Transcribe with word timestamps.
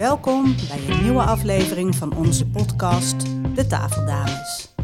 Welkom 0.00 0.54
bij 0.68 0.88
een 0.88 1.02
nieuwe 1.02 1.22
aflevering 1.22 1.94
van 1.94 2.16
onze 2.16 2.46
podcast 2.46 3.26
De 3.54 3.66
Tafeldames. 3.66 4.74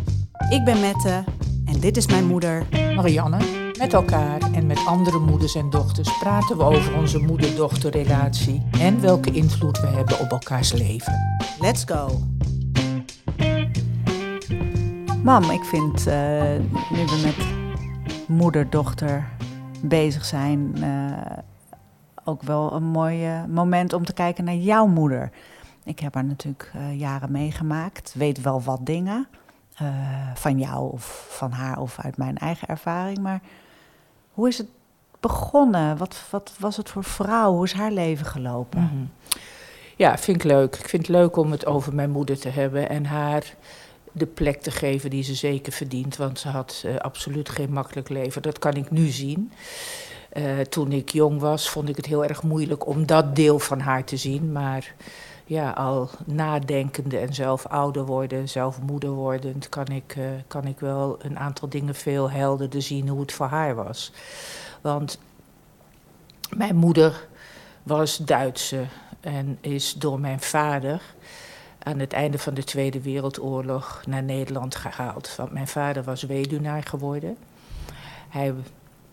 Ik 0.50 0.64
ben 0.64 0.80
Mette 0.80 1.24
en 1.64 1.80
dit 1.80 1.96
is 1.96 2.06
mijn 2.06 2.26
moeder. 2.26 2.66
Marianne, 2.94 3.38
met 3.78 3.92
elkaar 3.92 4.52
en 4.52 4.66
met 4.66 4.86
andere 4.86 5.18
moeders 5.18 5.54
en 5.54 5.70
dochters 5.70 6.18
praten 6.18 6.56
we 6.56 6.62
over 6.62 6.96
onze 6.96 7.18
moeder-dochterrelatie 7.18 8.62
en 8.80 9.00
welke 9.00 9.30
invloed 9.30 9.80
we 9.80 9.86
hebben 9.86 10.20
op 10.20 10.30
elkaars 10.30 10.72
leven. 10.72 11.12
Let's 11.60 11.84
go! 11.86 12.22
Mam, 15.22 15.50
ik 15.50 15.64
vind 15.64 16.06
eh, 16.06 16.58
nu 16.90 17.04
we 17.06 17.20
met 17.24 17.46
moeder-dochter 18.28 19.28
bezig 19.82 20.24
zijn, 20.24 20.74
eh, 20.74 21.38
ook 22.26 22.42
wel 22.42 22.72
een 22.72 22.84
mooi 22.84 23.26
eh, 23.26 23.44
moment 23.44 23.92
om 23.92 24.04
te 24.04 24.12
kijken 24.12 24.44
naar 24.44 24.54
jouw 24.54 24.86
moeder. 24.86 25.30
Ik 25.84 25.98
heb 25.98 26.14
haar 26.14 26.24
natuurlijk 26.24 26.70
eh, 26.74 26.98
jaren 26.98 27.32
meegemaakt, 27.32 28.14
weet 28.14 28.40
wel 28.40 28.62
wat 28.62 28.86
dingen 28.86 29.28
eh, 29.76 29.86
van 30.34 30.58
jou 30.58 30.92
of 30.92 31.26
van 31.30 31.50
haar 31.50 31.78
of 31.78 31.98
uit 32.00 32.16
mijn 32.16 32.38
eigen 32.38 32.68
ervaring. 32.68 33.18
Maar 33.18 33.40
hoe 34.32 34.48
is 34.48 34.58
het 34.58 34.68
begonnen? 35.20 35.96
Wat, 35.96 36.24
wat 36.30 36.54
was 36.58 36.76
het 36.76 36.88
voor 36.88 37.04
vrouw? 37.04 37.52
Hoe 37.52 37.64
is 37.64 37.72
haar 37.72 37.92
leven 37.92 38.26
gelopen? 38.26 38.82
Mhm. 38.82 39.04
Ja, 39.96 40.18
vind 40.18 40.36
ik 40.36 40.44
leuk. 40.44 40.76
Ik 40.76 40.88
vind 40.88 41.06
het 41.06 41.16
leuk 41.16 41.36
om 41.36 41.50
het 41.50 41.66
over 41.66 41.94
mijn 41.94 42.10
moeder 42.10 42.38
te 42.38 42.48
hebben 42.48 42.88
en 42.88 43.04
haar 43.04 43.54
de 44.12 44.26
plek 44.26 44.62
te 44.62 44.70
geven 44.70 45.10
die 45.10 45.22
ze 45.22 45.34
zeker 45.34 45.72
verdient. 45.72 46.16
Want 46.16 46.38
ze 46.38 46.48
had 46.48 46.84
absoluut 46.98 47.48
geen 47.48 47.72
makkelijk 47.72 48.08
leven. 48.08 48.42
Dat 48.42 48.58
kan 48.58 48.74
ik 48.74 48.90
nu 48.90 49.06
zien. 49.06 49.52
Eh, 50.36 50.60
toen 50.60 50.92
ik 50.92 51.10
jong 51.10 51.40
was, 51.40 51.68
vond 51.70 51.88
ik 51.88 51.96
het 51.96 52.06
heel 52.06 52.24
erg 52.24 52.42
moeilijk 52.42 52.86
om 52.86 53.06
dat 53.06 53.36
deel 53.36 53.58
van 53.58 53.80
haar 53.80 54.04
te 54.04 54.16
zien. 54.16 54.52
Maar 54.52 54.94
ja, 55.44 55.70
al 55.70 56.10
nadenkende 56.24 57.18
en 57.18 57.34
zelf 57.34 57.66
ouder 57.66 58.04
worden, 58.04 58.48
zelf 58.48 58.80
moeder 58.80 59.10
wordend, 59.10 59.68
kan 59.68 59.86
ik, 59.86 60.14
eh, 60.16 60.24
kan 60.46 60.64
ik 60.64 60.80
wel 60.80 61.16
een 61.18 61.38
aantal 61.38 61.68
dingen 61.68 61.94
veel 61.94 62.30
helderder 62.30 62.82
zien 62.82 63.08
hoe 63.08 63.20
het 63.20 63.32
voor 63.32 63.46
haar 63.46 63.74
was. 63.74 64.12
Want 64.80 65.18
mijn 66.56 66.76
moeder 66.76 67.26
was 67.82 68.16
Duitse 68.16 68.84
en 69.20 69.58
is 69.60 69.92
door 69.92 70.20
mijn 70.20 70.40
vader 70.40 71.02
aan 71.78 71.98
het 71.98 72.12
einde 72.12 72.38
van 72.38 72.54
de 72.54 72.64
Tweede 72.64 73.00
Wereldoorlog 73.00 74.02
naar 74.06 74.22
Nederland 74.22 74.74
gehaald. 74.74 75.36
Want 75.36 75.52
mijn 75.52 75.68
vader 75.68 76.02
was 76.02 76.22
weduwnaar 76.22 76.82
geworden. 76.82 77.36
Hij 78.28 78.54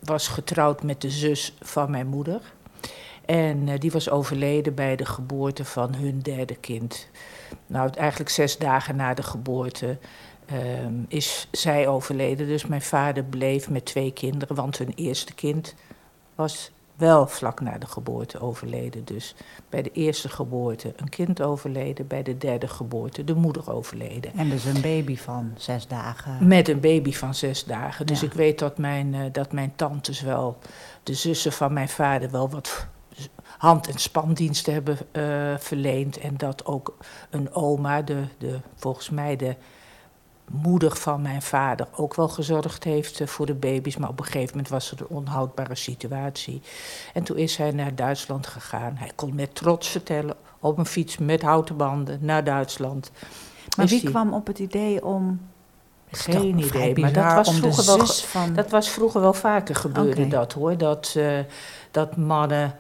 was 0.04 0.28
getrouwd 0.28 0.84
met 0.84 1.02
de 1.02 1.10
zus 1.10 1.56
van 1.62 1.92
mijn 1.92 2.08
moeder. 2.08 2.42
En 3.26 3.68
eh, 3.68 3.80
die 3.80 3.92
was 3.92 4.10
overleden 4.10 4.76
bij 4.76 4.96
de 4.96 5.06
geboorte 5.06 5.66
van 5.66 5.96
hun 5.96 6.20
derde 6.20 6.56
kind. 6.56 7.08
Nou, 7.68 7.90
eigenlijk 7.90 8.30
zes 8.30 8.58
dagen 8.58 8.96
na 8.96 9.14
de 9.14 9.24
geboorte 9.24 9.98
ehm, 10.46 10.94
is 11.08 11.48
zij 11.52 11.88
overleden. 11.88 12.48
Dus 12.48 12.66
mijn 12.66 12.82
vader 12.82 13.24
bleef 13.24 13.70
met 13.70 13.86
twee 13.86 14.14
kinderen, 14.14 14.56
want 14.56 14.78
hun 14.78 14.94
eerste 14.96 15.34
kind 15.34 15.76
was 16.36 16.72
wel 17.04 17.28
vlak 17.28 17.60
na 17.62 17.78
de 17.78 17.88
geboorte 17.88 18.40
overleden. 18.42 19.06
Dus 19.06 19.36
bij 19.70 19.82
de 19.82 19.92
eerste 19.92 20.30
geboorte 20.30 20.94
een 20.96 21.10
kind 21.10 21.42
overleden, 21.42 22.08
bij 22.08 22.24
de 22.24 22.38
derde 22.38 22.68
geboorte 22.68 23.24
de 23.24 23.34
moeder 23.36 23.72
overleden. 23.74 24.34
En 24.36 24.50
dus 24.50 24.66
een 24.66 24.82
baby 24.82 25.18
van 25.18 25.54
zes 25.58 25.88
dagen. 25.88 26.48
Met 26.48 26.68
een 26.68 26.80
baby 26.80 27.14
van 27.14 27.36
zes 27.36 27.64
dagen. 27.64 28.06
Dus 28.06 28.20
Ja. 28.20 28.26
ik 28.28 28.34
weet 28.34 28.60
dat 28.60 28.78
mijn, 28.78 29.14
eh, 29.14 29.22
dat 29.32 29.52
mijn 29.52 29.74
tantes 29.76 30.22
wel, 30.22 30.58
de 31.04 31.14
zussen 31.14 31.52
van 31.52 31.74
mijn 31.74 31.90
vader, 31.90 32.32
wel 32.32 32.50
wat 32.50 32.88
hand- 33.58 33.88
en 33.88 34.00
spandiensten 34.00 34.74
hebben 34.74 34.98
eh, 35.12 35.54
verleend. 35.58 36.18
En 36.18 36.38
dat 36.38 36.66
ook 36.66 36.98
een 37.30 37.54
oma, 37.54 38.02
de, 38.02 38.24
de, 38.38 38.60
volgens 38.76 39.10
mij 39.10 39.36
de 39.36 39.56
moeder 40.52 40.96
van 40.96 41.22
mijn 41.22 41.42
vader, 41.42 41.88
ook 41.96 42.16
wel 42.16 42.28
gezorgd 42.28 42.84
heeft 42.84 43.20
eh, 43.20 43.28
voor 43.28 43.46
de 43.46 43.54
baby's. 43.54 43.98
Maar 43.98 44.10
op 44.10 44.20
een 44.20 44.26
gegeven 44.26 44.50
moment 44.50 44.70
was 44.70 44.92
er 44.92 44.98
een 45.02 45.08
onhoudbare 45.08 45.76
situatie. 45.76 46.62
En 47.14 47.24
toen 47.24 47.38
is 47.38 47.58
hij 47.58 47.72
naar 47.72 47.96
Duitsland 47.96 48.48
gegaan. 48.48 48.96
Hij 48.96 49.12
kon 49.16 49.36
met 49.36 49.56
trots 49.56 49.88
vertellen, 49.90 50.36
op 50.60 50.78
een 50.78 50.86
fiets 50.86 51.18
met 51.18 51.42
houten 51.42 51.78
banden 51.78 52.18
naar 52.22 52.44
Duitsland. 52.44 53.12
Maar 53.78 53.86
Is 53.86 53.92
wie 53.92 54.02
die- 54.02 54.10
kwam 54.10 54.34
op 54.34 54.48
het 54.48 54.60
idee 54.60 55.06
om. 55.06 55.40
Geen 56.12 56.58
idee, 56.60 57.00
maar 57.00 57.14
dat 57.14 57.34
was 57.34 57.56
vroeger 57.58 57.86
wel 57.86 58.06
zus 58.06 58.24
van. 58.26 58.54
Dat 58.54 58.70
was 58.70 58.90
vroeger 58.90 59.22
wel 59.22 59.34
vaker 59.34 59.76
gebeurde 59.76 60.28
dat 60.28 60.54
hoor. 60.54 60.78
Dat, 60.78 61.14
eh, 61.18 61.40
dat 61.92 62.18
mannen. 62.18 62.76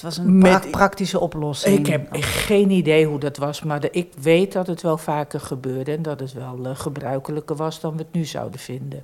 Het 0.00 0.06
was 0.16 0.16
een 0.16 0.38
met- 0.38 0.70
praktische 0.70 1.20
oplossing. 1.20 1.78
Ik 1.78 1.86
heb 1.86 2.06
geen 2.20 2.70
idee 2.70 3.06
hoe 3.06 3.18
dat 3.18 3.36
was, 3.36 3.62
maar 3.62 3.80
de- 3.80 3.90
ik 3.90 4.12
weet 4.20 4.52
dat 4.52 4.66
het 4.66 4.82
wel 4.82 4.98
vaker 4.98 5.40
gebeurde 5.40 5.92
en 5.92 6.02
dat 6.02 6.20
het 6.20 6.32
wel 6.32 6.58
eh, 6.64 6.76
gebruikelijker 6.76 7.56
was 7.56 7.80
dan 7.80 7.92
we 7.92 7.98
het 7.98 8.12
nu 8.12 8.24
zouden 8.24 8.60
vinden. 8.60 9.02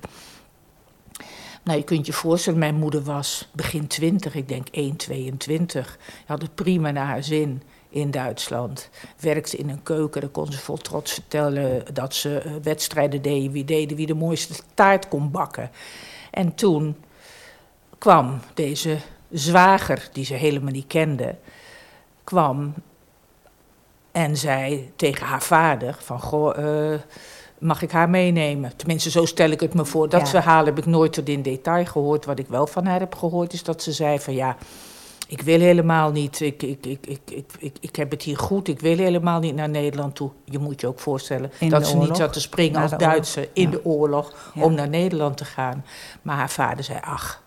Nou, 1.63 1.77
je 1.77 1.83
kunt 1.83 2.05
je 2.05 2.13
voorstellen, 2.13 2.59
mijn 2.59 2.75
moeder 2.75 3.03
was 3.03 3.49
begin 3.51 3.87
20, 3.87 4.35
ik 4.35 4.47
denk 4.47 4.67
1,22. 4.71 5.97
Had 6.25 6.41
het 6.41 6.55
prima 6.55 6.91
naar 6.91 7.05
haar 7.05 7.23
zin 7.23 7.61
in 7.89 8.11
Duitsland. 8.11 8.89
Werkte 9.19 9.57
in 9.57 9.69
een 9.69 9.83
keuken, 9.83 10.21
daar 10.21 10.29
kon 10.29 10.51
ze 10.51 10.57
vol 10.59 10.77
trots 10.77 11.13
vertellen 11.13 11.83
dat 11.93 12.13
ze 12.13 12.37
eh, 12.37 12.51
wedstrijden 12.63 13.21
deden, 13.21 13.51
wie 13.51 13.65
deden 13.65 13.97
wie 13.97 14.05
de 14.07 14.13
mooiste 14.13 14.53
taart 14.73 15.07
kon 15.07 15.31
bakken. 15.31 15.71
En 16.31 16.55
toen 16.55 16.95
kwam 17.97 18.39
deze 18.53 18.97
zwager, 19.31 20.09
die 20.11 20.25
ze 20.25 20.33
helemaal 20.33 20.71
niet 20.71 20.87
kende, 20.87 21.35
kwam 22.23 22.73
en 24.11 24.37
zei 24.37 24.91
tegen 24.95 25.25
haar 25.25 25.41
vader 25.41 25.95
van, 25.99 26.19
goh, 26.21 26.57
eh, 26.93 26.99
mag 27.59 27.81
ik 27.81 27.91
haar 27.91 28.09
meenemen? 28.09 28.75
Tenminste, 28.75 29.09
zo 29.09 29.25
stel 29.25 29.49
ik 29.49 29.59
het 29.59 29.73
me 29.73 29.85
voor. 29.85 30.09
Dat 30.09 30.21
Ja. 30.21 30.27
verhaal 30.27 30.65
heb 30.65 30.77
ik 30.77 30.85
nooit 30.85 31.13
tot 31.13 31.29
in 31.29 31.41
detail 31.41 31.85
gehoord. 31.85 32.25
Wat 32.25 32.39
ik 32.39 32.47
wel 32.47 32.67
van 32.67 32.85
haar 32.85 32.99
heb 32.99 33.15
gehoord 33.15 33.53
is 33.53 33.63
dat 33.63 33.83
ze 33.83 33.91
zei 33.91 34.19
van, 34.19 34.33
ja, 34.33 34.57
ik 35.27 35.41
wil 35.41 35.59
helemaal 35.59 36.11
niet, 36.11 36.39
ik, 36.39 36.63
ik, 36.63 36.85
ik, 36.85 37.07
ik, 37.07 37.19
ik, 37.31 37.51
ik, 37.59 37.77
ik 37.79 37.95
heb 37.95 38.11
het 38.11 38.21
hier 38.23 38.37
goed, 38.37 38.67
ik 38.67 38.79
wil 38.79 38.97
helemaal 38.97 39.39
niet 39.39 39.55
naar 39.55 39.69
Nederland 39.69 40.15
toe. 40.15 40.29
Je 40.43 40.59
moet 40.59 40.81
je 40.81 40.87
ook 40.87 40.99
voorstellen 40.99 41.51
In 41.59 41.69
dat 41.69 41.87
ze 41.87 41.97
niet 41.97 42.17
zat 42.17 42.33
te 42.33 42.41
springen 42.41 42.81
als? 42.81 42.91
Duitser 42.91 43.49
in 43.53 43.63
Ja. 43.63 43.69
de 43.69 43.85
oorlog 43.85 44.51
Ja. 44.53 44.63
om 44.63 44.73
naar 44.73 44.89
Nederland 44.89 45.37
te 45.37 45.45
gaan. 45.45 45.85
Maar 46.21 46.35
haar 46.35 46.49
vader 46.49 46.83
zei, 46.83 46.99
ach, 47.03 47.43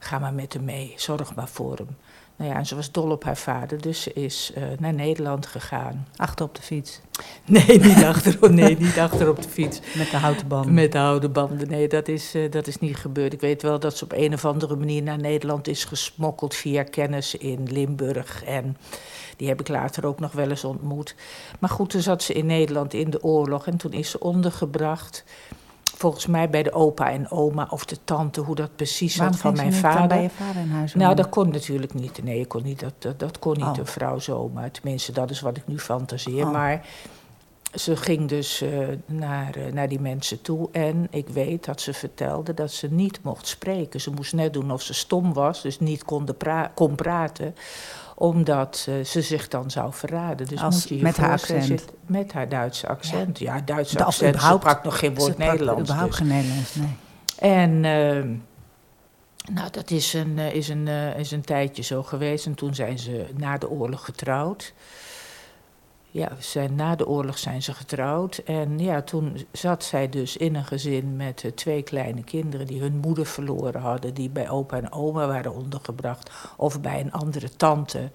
ga 0.00 0.18
maar 0.18 0.34
met 0.34 0.52
hem 0.52 0.64
mee, 0.64 0.92
zorg 0.96 1.34
maar 1.34 1.48
voor 1.48 1.76
hem. 1.76 1.96
Nou 2.40 2.52
ja, 2.52 2.58
en 2.58 2.66
ze 2.66 2.74
was 2.74 2.92
dol 2.92 3.10
op 3.10 3.24
haar 3.24 3.36
vader, 3.36 3.80
dus 3.80 4.02
ze 4.02 4.12
is 4.12 4.52
eh, 4.54 4.62
naar 4.78 4.94
Nederland 4.94 5.46
gegaan. 5.46 6.06
Achter 6.16 6.44
op 6.44 6.54
de 6.54 6.62
fiets. 6.62 7.00
Nee, 7.44 7.80
niet 7.80 8.04
achter, 8.04 8.52
nee, 8.52 8.76
niet 8.78 8.98
achter 8.98 9.28
op 9.28 9.42
de 9.42 9.48
fiets. 9.48 9.80
Met 9.96 10.10
de 10.10 10.16
houten 10.16 10.48
band. 10.48 10.70
Met 10.70 10.92
de 10.92 10.98
houden 10.98 11.32
banden. 11.32 11.68
Nee, 11.68 11.88
dat 11.88 12.08
is, 12.08 12.34
eh, 12.34 12.50
dat 12.50 12.66
is 12.66 12.78
niet 12.78 12.96
gebeurd. 12.96 13.32
Ik 13.32 13.40
weet 13.40 13.62
wel 13.62 13.78
dat 13.78 13.96
ze 13.96 14.04
op 14.04 14.12
een 14.12 14.32
of 14.32 14.44
andere 14.44 14.76
manier 14.76 15.02
naar 15.02 15.18
Nederland 15.18 15.68
is 15.68 15.84
gesmokkeld 15.84 16.54
via 16.54 16.82
kennis 16.82 17.34
in 17.34 17.72
Limburg. 17.72 18.44
En 18.44 18.76
die 19.36 19.48
heb 19.48 19.60
ik 19.60 19.68
later 19.68 20.06
ook 20.06 20.20
nog 20.20 20.32
wel 20.32 20.50
eens 20.50 20.64
ontmoet. 20.64 21.14
Maar 21.58 21.70
goed, 21.70 21.90
toen 21.90 22.02
zat 22.02 22.22
ze 22.22 22.32
in 22.32 22.46
Nederland 22.46 22.94
in 22.94 23.10
de 23.10 23.22
oorlog 23.22 23.66
en 23.66 23.76
toen 23.76 23.92
is 23.92 24.10
ze 24.10 24.20
ondergebracht. 24.20 25.24
Volgens 26.00 26.26
mij 26.26 26.50
bij 26.50 26.62
de 26.62 26.72
opa 26.72 27.10
en 27.10 27.30
oma 27.30 27.66
of 27.70 27.84
de 27.84 27.96
tante, 28.04 28.40
hoe 28.40 28.54
dat 28.54 28.76
precies 28.76 29.16
Waarom 29.16 29.34
zat 29.34 29.42
van 29.42 29.54
mijn 29.54 29.70
dan 29.70 29.80
vader. 29.80 30.06
bij 30.08 30.22
je 30.22 30.30
vader 30.30 30.60
in 30.62 30.70
huis 30.70 30.94
Nou, 30.94 31.14
dat 31.14 31.28
kon 31.28 31.50
natuurlijk 31.50 31.94
niet. 31.94 32.22
Nee, 32.22 32.40
ik 32.40 32.48
kon 32.48 32.62
niet, 32.62 32.80
dat, 32.80 32.92
dat, 32.98 33.18
dat 33.18 33.38
kon 33.38 33.56
niet 33.56 33.66
Oh. 33.66 33.76
een 33.78 33.86
vrouw 33.86 34.18
zomaar. 34.18 34.70
Tenminste, 34.70 35.12
dat 35.12 35.30
is 35.30 35.40
wat 35.40 35.56
ik 35.56 35.66
nu 35.66 35.78
fantaseer. 35.78 36.46
Oh. 36.46 36.52
Maar 36.52 36.86
ze 37.74 37.96
ging 37.96 38.28
dus 38.28 38.60
eh, 38.60 38.78
naar, 39.06 39.54
eh, 39.54 39.72
naar 39.72 39.88
die 39.88 40.00
mensen 40.00 40.42
toe. 40.42 40.68
En 40.72 41.06
ik 41.10 41.28
weet 41.28 41.64
dat 41.64 41.80
ze 41.80 41.92
vertelde 41.92 42.54
dat 42.54 42.72
ze 42.72 42.88
niet 42.90 43.18
mocht 43.22 43.46
spreken. 43.46 44.00
Ze 44.00 44.10
moest 44.10 44.32
net 44.32 44.52
doen 44.52 44.70
of 44.70 44.82
ze 44.82 44.94
stom 44.94 45.32
was, 45.32 45.62
dus 45.62 45.78
niet 45.80 46.04
pra- 46.38 46.70
kon 46.74 46.94
praten 46.94 47.54
omdat 48.20 48.76
ze 49.04 49.22
zich 49.22 49.48
dan 49.48 49.70
zou 49.70 49.92
verraden. 49.92 50.46
Dus 50.46 50.60
Als- 50.60 50.74
moet 50.74 50.88
je 50.88 50.96
je 50.96 51.02
met 51.02 51.16
haar 51.16 51.30
accent. 51.30 51.64
zit- 51.64 51.92
met 52.06 52.32
haar 52.32 52.48
Duitse 52.48 52.88
accent. 52.88 53.38
Ja, 53.38 53.60
Duitse 53.64 53.98
Of 53.98 54.04
accent. 54.04 54.40
Ze 54.40 54.52
sprak 54.56 54.84
nog 54.84 54.98
geen 54.98 55.14
woord 55.14 55.38
Nederlands. 55.38 55.80
überhaupt 55.82 56.10
dus. 56.10 56.18
geen 56.18 56.28
Nederlands, 56.36 56.74
nee. 56.74 56.96
En 57.38 57.84
ehm, 57.84 58.28
nou, 59.54 59.70
dat 59.70 59.90
is 59.90 60.12
een, 60.14 60.38
eh, 60.38 60.54
is, 60.54 60.68
een, 60.68 60.88
eh, 60.88 61.18
is 61.18 61.30
een 61.30 61.40
tijdje 61.44 61.82
zo 61.82 62.02
geweest. 62.02 62.46
En 62.46 62.54
toen 62.54 62.74
zijn 62.74 62.98
ze 62.98 63.26
na 63.36 63.58
de 63.58 63.70
oorlog 63.70 64.04
getrouwd. 64.04 64.72
Ja, 66.12 66.28
zijn, 66.38 66.74
na 66.74 66.96
de 66.96 67.06
oorlog 67.06 67.38
zijn 67.38 67.62
ze 67.62 67.74
getrouwd. 67.74 68.38
En 68.38 68.78
ja, 68.78 69.02
toen 69.02 69.46
zat 69.52 69.84
zij 69.84 70.08
dus 70.08 70.36
in 70.36 70.54
een 70.54 70.64
gezin 70.64 71.16
met 71.16 71.44
eh, 71.44 71.50
twee 71.50 71.82
kleine 71.82 72.24
kinderen 72.24 72.66
die 72.66 72.80
hun 72.80 72.96
moeder 72.96 73.26
verloren 73.26 73.80
hadden. 73.80 74.14
Die 74.14 74.30
bij 74.30 74.50
opa 74.50 74.76
en 74.76 74.92
oma 74.92 75.26
waren 75.26 75.54
ondergebracht. 75.54 76.30
Of 76.56 76.80
bij 76.80 77.00
een 77.00 77.12
andere 77.12 77.56
tante. 77.56 78.10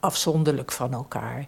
Afzonderlijk 0.00 0.72
van 0.72 0.92
elkaar. 0.92 1.46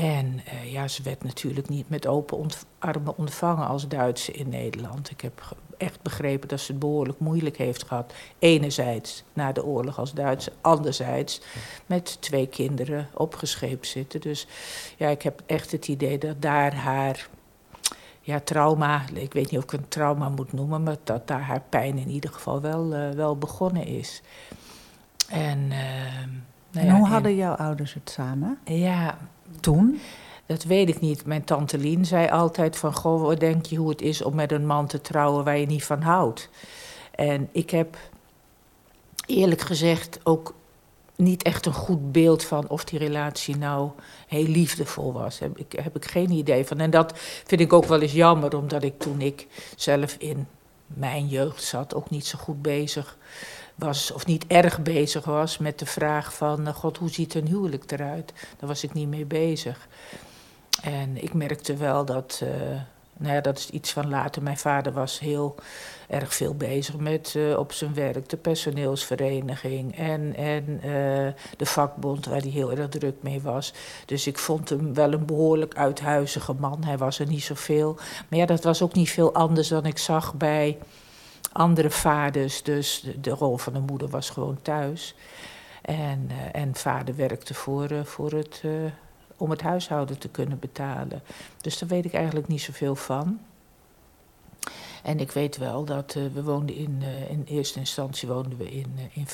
En 0.00 0.40
uh, 0.52 0.72
ja, 0.72 0.88
ze 0.88 1.02
werd 1.02 1.24
natuurlijk 1.24 1.68
niet 1.68 1.88
met 1.88 2.06
open 2.06 2.36
ont 2.36 2.66
armen 2.78 3.16
ontvangen 3.16 3.66
als 3.66 3.88
Duitse 3.88 4.32
in 4.32 4.48
Nederland. 4.48 5.10
Ik 5.10 5.20
heb 5.20 5.56
echt 5.76 6.02
begrepen 6.02 6.48
dat 6.48 6.60
ze 6.60 6.70
het 6.70 6.80
behoorlijk 6.80 7.18
moeilijk 7.18 7.56
heeft 7.56 7.82
gehad. 7.86 8.12
Enerzijds 8.38 9.24
na 9.32 9.52
de 9.52 9.64
oorlog 9.64 9.98
als 9.98 10.12
Duitse, 10.12 10.52
anderzijds 10.60 11.40
met 11.86 12.16
twee 12.20 12.46
kinderen 12.46 13.08
opgescheept 13.14 13.86
zitten. 13.86 14.20
Dus 14.20 14.46
ja, 14.96 15.08
ik 15.08 15.22
heb 15.22 15.42
echt 15.46 15.72
het 15.72 15.88
idee 15.88 16.18
dat 16.18 16.42
daar 16.42 16.74
haar 16.74 17.28
ja, 18.20 18.40
trauma, 18.40 19.02
ik 19.14 19.32
weet 19.32 19.50
niet 19.50 19.58
of 19.58 19.64
ik 19.64 19.72
een 19.72 19.88
trauma 19.88 20.28
moet 20.28 20.52
noemen, 20.52 20.82
maar 20.82 20.96
dat 21.04 21.26
daar 21.26 21.42
haar 21.42 21.62
pijn 21.68 21.98
in 21.98 22.08
ieder 22.08 22.30
geval 22.30 22.60
wel, 22.60 22.94
uh, 22.94 23.10
wel 23.10 23.36
begonnen 23.36 23.86
is. 23.86 24.22
En, 25.28 25.58
uh, 25.58 25.76
nou 26.70 26.86
en 26.86 26.96
hoe 26.96 27.06
hadden 27.06 27.36
jouw 27.36 27.54
ouders 27.54 27.94
het 27.94 28.10
samen? 28.10 28.58
Ja. 28.64 29.18
Toen? 29.60 30.00
Dat 30.46 30.62
weet 30.64 30.88
ik 30.88 31.00
niet. 31.00 31.26
Mijn 31.26 31.44
tante 31.44 31.78
Lien 31.78 32.04
zei 32.04 32.28
altijd 32.28 32.76
van... 32.76 32.94
Goh, 32.94 33.22
wat 33.22 33.40
denk 33.40 33.66
je 33.66 33.76
hoe 33.76 33.88
het 33.88 34.02
is 34.02 34.22
om 34.22 34.34
met 34.34 34.52
een 34.52 34.66
man 34.66 34.86
te 34.86 35.00
trouwen 35.00 35.44
waar 35.44 35.58
je 35.58 35.66
niet 35.66 35.84
van 35.84 36.02
houdt? 36.02 36.48
En 37.14 37.48
ik 37.52 37.70
heb 37.70 37.96
eerlijk 39.26 39.60
gezegd 39.60 40.20
ook 40.22 40.54
niet 41.16 41.42
echt 41.42 41.66
een 41.66 41.72
goed 41.72 42.12
beeld 42.12 42.44
van 42.44 42.68
of 42.68 42.84
die 42.84 42.98
relatie 42.98 43.56
nou 43.56 43.90
heel 44.26 44.46
liefdevol 44.46 45.12
was. 45.12 45.38
Heb 45.38 45.58
ik, 45.58 45.72
heb 45.82 45.96
ik 45.96 46.04
geen 46.04 46.30
idee 46.30 46.64
van. 46.64 46.80
En 46.80 46.90
dat 46.90 47.12
vind 47.44 47.60
ik 47.60 47.72
ook 47.72 47.84
wel 47.84 48.00
eens 48.00 48.12
jammer, 48.12 48.56
omdat 48.56 48.82
ik 48.82 48.98
toen 48.98 49.20
ik 49.20 49.46
zelf 49.76 50.16
in 50.18 50.46
mijn 50.86 51.26
jeugd 51.26 51.62
zat 51.62 51.94
ook 51.94 52.10
niet 52.10 52.26
zo 52.26 52.38
goed 52.38 52.62
bezig 52.62 53.16
was, 53.80 54.12
of 54.12 54.26
niet 54.26 54.46
erg 54.46 54.82
bezig 54.82 55.24
was 55.24 55.58
met 55.58 55.78
de 55.78 55.86
vraag 55.86 56.34
van, 56.34 56.66
eh, 56.66 56.74
god, 56.74 56.96
hoe 56.96 57.10
ziet 57.10 57.34
een 57.34 57.46
huwelijk 57.46 57.92
eruit? 57.92 58.32
Daar 58.58 58.68
was 58.68 58.84
ik 58.84 58.92
niet 58.92 59.08
mee 59.08 59.24
bezig. 59.24 59.88
En 60.82 61.22
ik 61.22 61.34
merkte 61.34 61.76
wel 61.76 62.04
dat, 62.04 62.40
uh, 62.42 62.50
nou 63.16 63.34
ja, 63.34 63.40
dat 63.40 63.58
is 63.58 63.70
iets 63.70 63.92
van 63.92 64.08
later. 64.08 64.42
Mijn 64.42 64.58
vader 64.58 64.92
was 64.92 65.18
heel 65.18 65.54
erg 66.08 66.34
veel 66.34 66.54
bezig 66.54 66.96
met 66.96 67.34
uh, 67.36 67.58
op 67.58 67.72
zijn 67.72 67.94
werk 67.94 68.28
de 68.28 68.36
personeelsvereniging 68.36 69.96
en, 69.96 70.34
en 70.36 70.80
de 71.56 71.66
vakbond 71.66 72.26
waar 72.26 72.40
hij 72.40 72.50
heel 72.50 72.72
erg 72.72 72.88
druk 72.88 73.16
mee 73.20 73.40
was. 73.40 73.72
Dus 74.06 74.26
ik 74.26 74.38
vond 74.38 74.68
hem 74.68 74.94
wel 74.94 75.12
een 75.12 75.26
behoorlijk 75.26 75.74
uithuizige 75.74 76.52
man. 76.52 76.84
Hij 76.84 76.98
was 76.98 77.18
er 77.18 77.26
niet 77.26 77.44
zoveel. 77.44 77.96
Maar 78.28 78.38
ja, 78.38 78.46
dat 78.46 78.64
was 78.64 78.82
ook 78.82 78.94
niet 78.94 79.10
veel 79.10 79.34
anders 79.34 79.68
dan 79.68 79.86
ik 79.86 79.98
zag 79.98 80.34
bij 80.34 80.78
andere 81.52 81.90
vaders. 81.90 82.62
Dus 82.62 83.06
de, 83.20 83.30
rol 83.30 83.56
van 83.56 83.72
de 83.72 83.80
moeder 83.80 84.08
was 84.08 84.30
gewoon 84.30 84.62
thuis. 84.62 85.14
En, 85.82 86.28
uh, 86.30 86.60
en 86.60 86.74
vader 86.74 87.16
werkte 87.16 87.54
voor, 87.54 88.04
voor 88.04 88.30
het 88.30 88.62
om 89.36 89.50
het 89.50 89.62
huishouden 89.62 90.18
te 90.18 90.28
kunnen 90.28 90.58
betalen. 90.58 91.22
Dus 91.60 91.78
daar 91.78 91.88
weet 91.88 92.04
ik 92.04 92.14
eigenlijk 92.14 92.48
niet 92.48 92.60
zoveel 92.60 92.96
van. 92.96 93.40
En 95.02 95.20
ik 95.20 95.30
weet 95.30 95.56
wel 95.56 95.84
dat 95.84 96.12
we 96.12 96.42
woonden 96.42 96.76
in, 96.76 97.02
in 97.28 97.42
eerste 97.46 97.78
instantie 97.78 98.28
woonden 98.28 98.58
we 98.58 98.70
in, 98.70 98.98
in. 99.12 99.26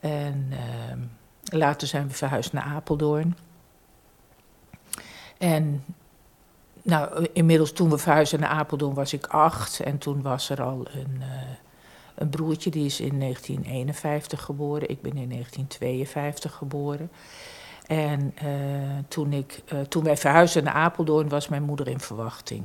En 0.00 0.48
ehm, 0.50 0.98
later 1.44 1.88
zijn 1.88 2.08
we 2.08 2.14
verhuisd 2.14 2.52
naar 2.52 2.64
Apeldoorn. 2.64 3.36
En 5.38 5.84
nou, 6.84 7.26
inmiddels 7.32 7.72
toen 7.72 7.90
we 7.90 7.98
verhuisden 7.98 8.40
naar 8.40 8.48
Apeldoorn 8.48 8.94
was 8.94 9.12
ik 9.12 9.26
acht. 9.26 9.80
En 9.80 9.98
toen 9.98 10.22
was 10.22 10.50
er 10.50 10.62
al 10.62 10.86
een, 10.92 11.22
een 12.14 12.28
broertje, 12.28 12.70
die 12.70 12.84
is 12.84 13.00
in 13.00 13.20
1951 13.20 14.42
geboren. 14.42 14.88
Ik 14.88 15.02
ben 15.02 15.16
in 15.16 15.28
1952 15.28 16.52
geboren. 16.52 17.10
En 17.86 18.34
uh, 18.44 18.50
toen, 19.08 19.32
ik, 19.32 19.62
uh, 19.72 19.80
toen 19.80 20.04
wij 20.04 20.16
verhuisden 20.16 20.64
naar 20.64 20.74
Apeldoorn 20.74 21.28
was 21.28 21.48
mijn 21.48 21.62
moeder 21.62 21.88
in 21.88 22.00
verwachting. 22.00 22.62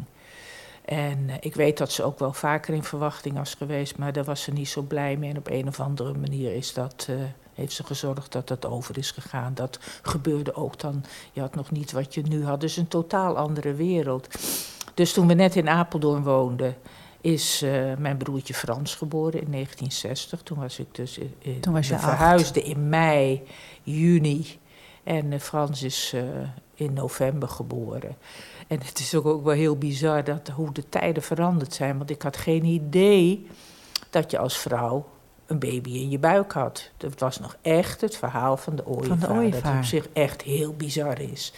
En 0.85 1.29
ik 1.39 1.55
weet 1.55 1.77
dat 1.77 1.91
ze 1.91 2.03
ook 2.03 2.19
wel 2.19 2.33
vaker 2.33 2.73
in 2.73 2.83
verwachting 2.83 3.37
was 3.37 3.53
geweest, 3.53 3.97
maar 3.97 4.13
daar 4.13 4.23
was 4.23 4.41
ze 4.41 4.51
niet 4.51 4.69
zo 4.69 4.81
blij 4.81 5.17
mee. 5.17 5.29
En 5.29 5.37
op 5.37 5.49
een 5.49 5.67
of 5.67 5.79
andere 5.79 6.13
manier 6.13 6.55
is 6.55 6.73
dat, 6.73 7.07
heeft 7.59 7.73
ze 7.73 7.83
gezorgd 7.83 8.31
dat 8.31 8.47
dat 8.47 8.65
over 8.65 8.97
is 8.97 9.11
gegaan. 9.11 9.53
Dat 9.53 9.79
gebeurde 10.01 10.55
ook 10.55 10.79
dan. 10.79 11.03
Je 11.31 11.41
had 11.41 11.55
nog 11.55 11.71
niet 11.71 11.91
wat 11.91 12.13
je 12.13 12.21
nu 12.21 12.45
had. 12.45 12.61
Dus 12.61 12.77
een 12.77 12.87
totaal 12.87 13.37
andere 13.37 13.73
wereld. 13.73 14.27
Dus 14.93 15.13
toen 15.13 15.27
we 15.27 15.33
net 15.33 15.55
in 15.55 15.69
Apeldoorn 15.69 16.23
woonden, 16.23 16.75
is 17.21 17.65
mijn 17.97 18.17
broertje 18.17 18.53
Frans 18.53 18.95
geboren 18.95 19.41
in 19.41 19.51
1960. 19.51 20.41
Toen 20.41 20.59
was 20.59 20.79
ik 20.79 20.95
dus. 20.95 21.17
In, 21.17 21.59
toen 21.59 21.73
was 21.73 21.87
je 21.87 21.99
verhuisde 21.99 22.61
in 22.61 22.89
mei, 22.89 23.41
juni 23.83 24.59
en 25.09 25.31
uh, 25.31 25.39
Frans 25.39 25.83
is 25.83 26.11
uh, 26.15 26.21
in 26.73 26.93
november 26.93 27.49
geboren. 27.49 28.17
En 28.67 28.79
het 28.83 28.99
is 28.99 29.15
ook, 29.15 29.25
ook 29.25 29.43
wel 29.43 29.53
heel 29.53 29.77
bizar 29.77 30.23
dat, 30.23 30.47
hoe 30.47 30.73
de 30.73 30.89
tijden 30.89 31.23
veranderd 31.23 31.73
zijn. 31.73 31.97
Want 31.97 32.09
ik 32.09 32.21
had 32.21 32.37
geen 32.37 32.65
idee 32.65 33.47
dat 34.09 34.31
je 34.31 34.37
als 34.37 34.57
vrouw 34.57 35.05
een 35.49 35.59
baby 35.59 35.89
in 35.89 36.09
je 36.09 36.19
buik 36.19 36.51
had. 36.51 36.89
Dat 36.97 37.19
was 37.19 37.39
nog 37.39 37.57
echt 37.61 38.01
het 38.01 38.17
verhaal 38.17 38.57
van 38.57 38.75
de 38.75 38.85
ooievaar. 38.85 39.17
Van 39.17 39.33
de 39.33 39.33
ooievaar. 39.33 39.61
Dat 39.61 39.75
op 39.75 39.83
zich 39.83 40.07
echt 40.13 40.41
heel 40.41 40.73
bizar 40.73 41.21
is. 41.21 41.53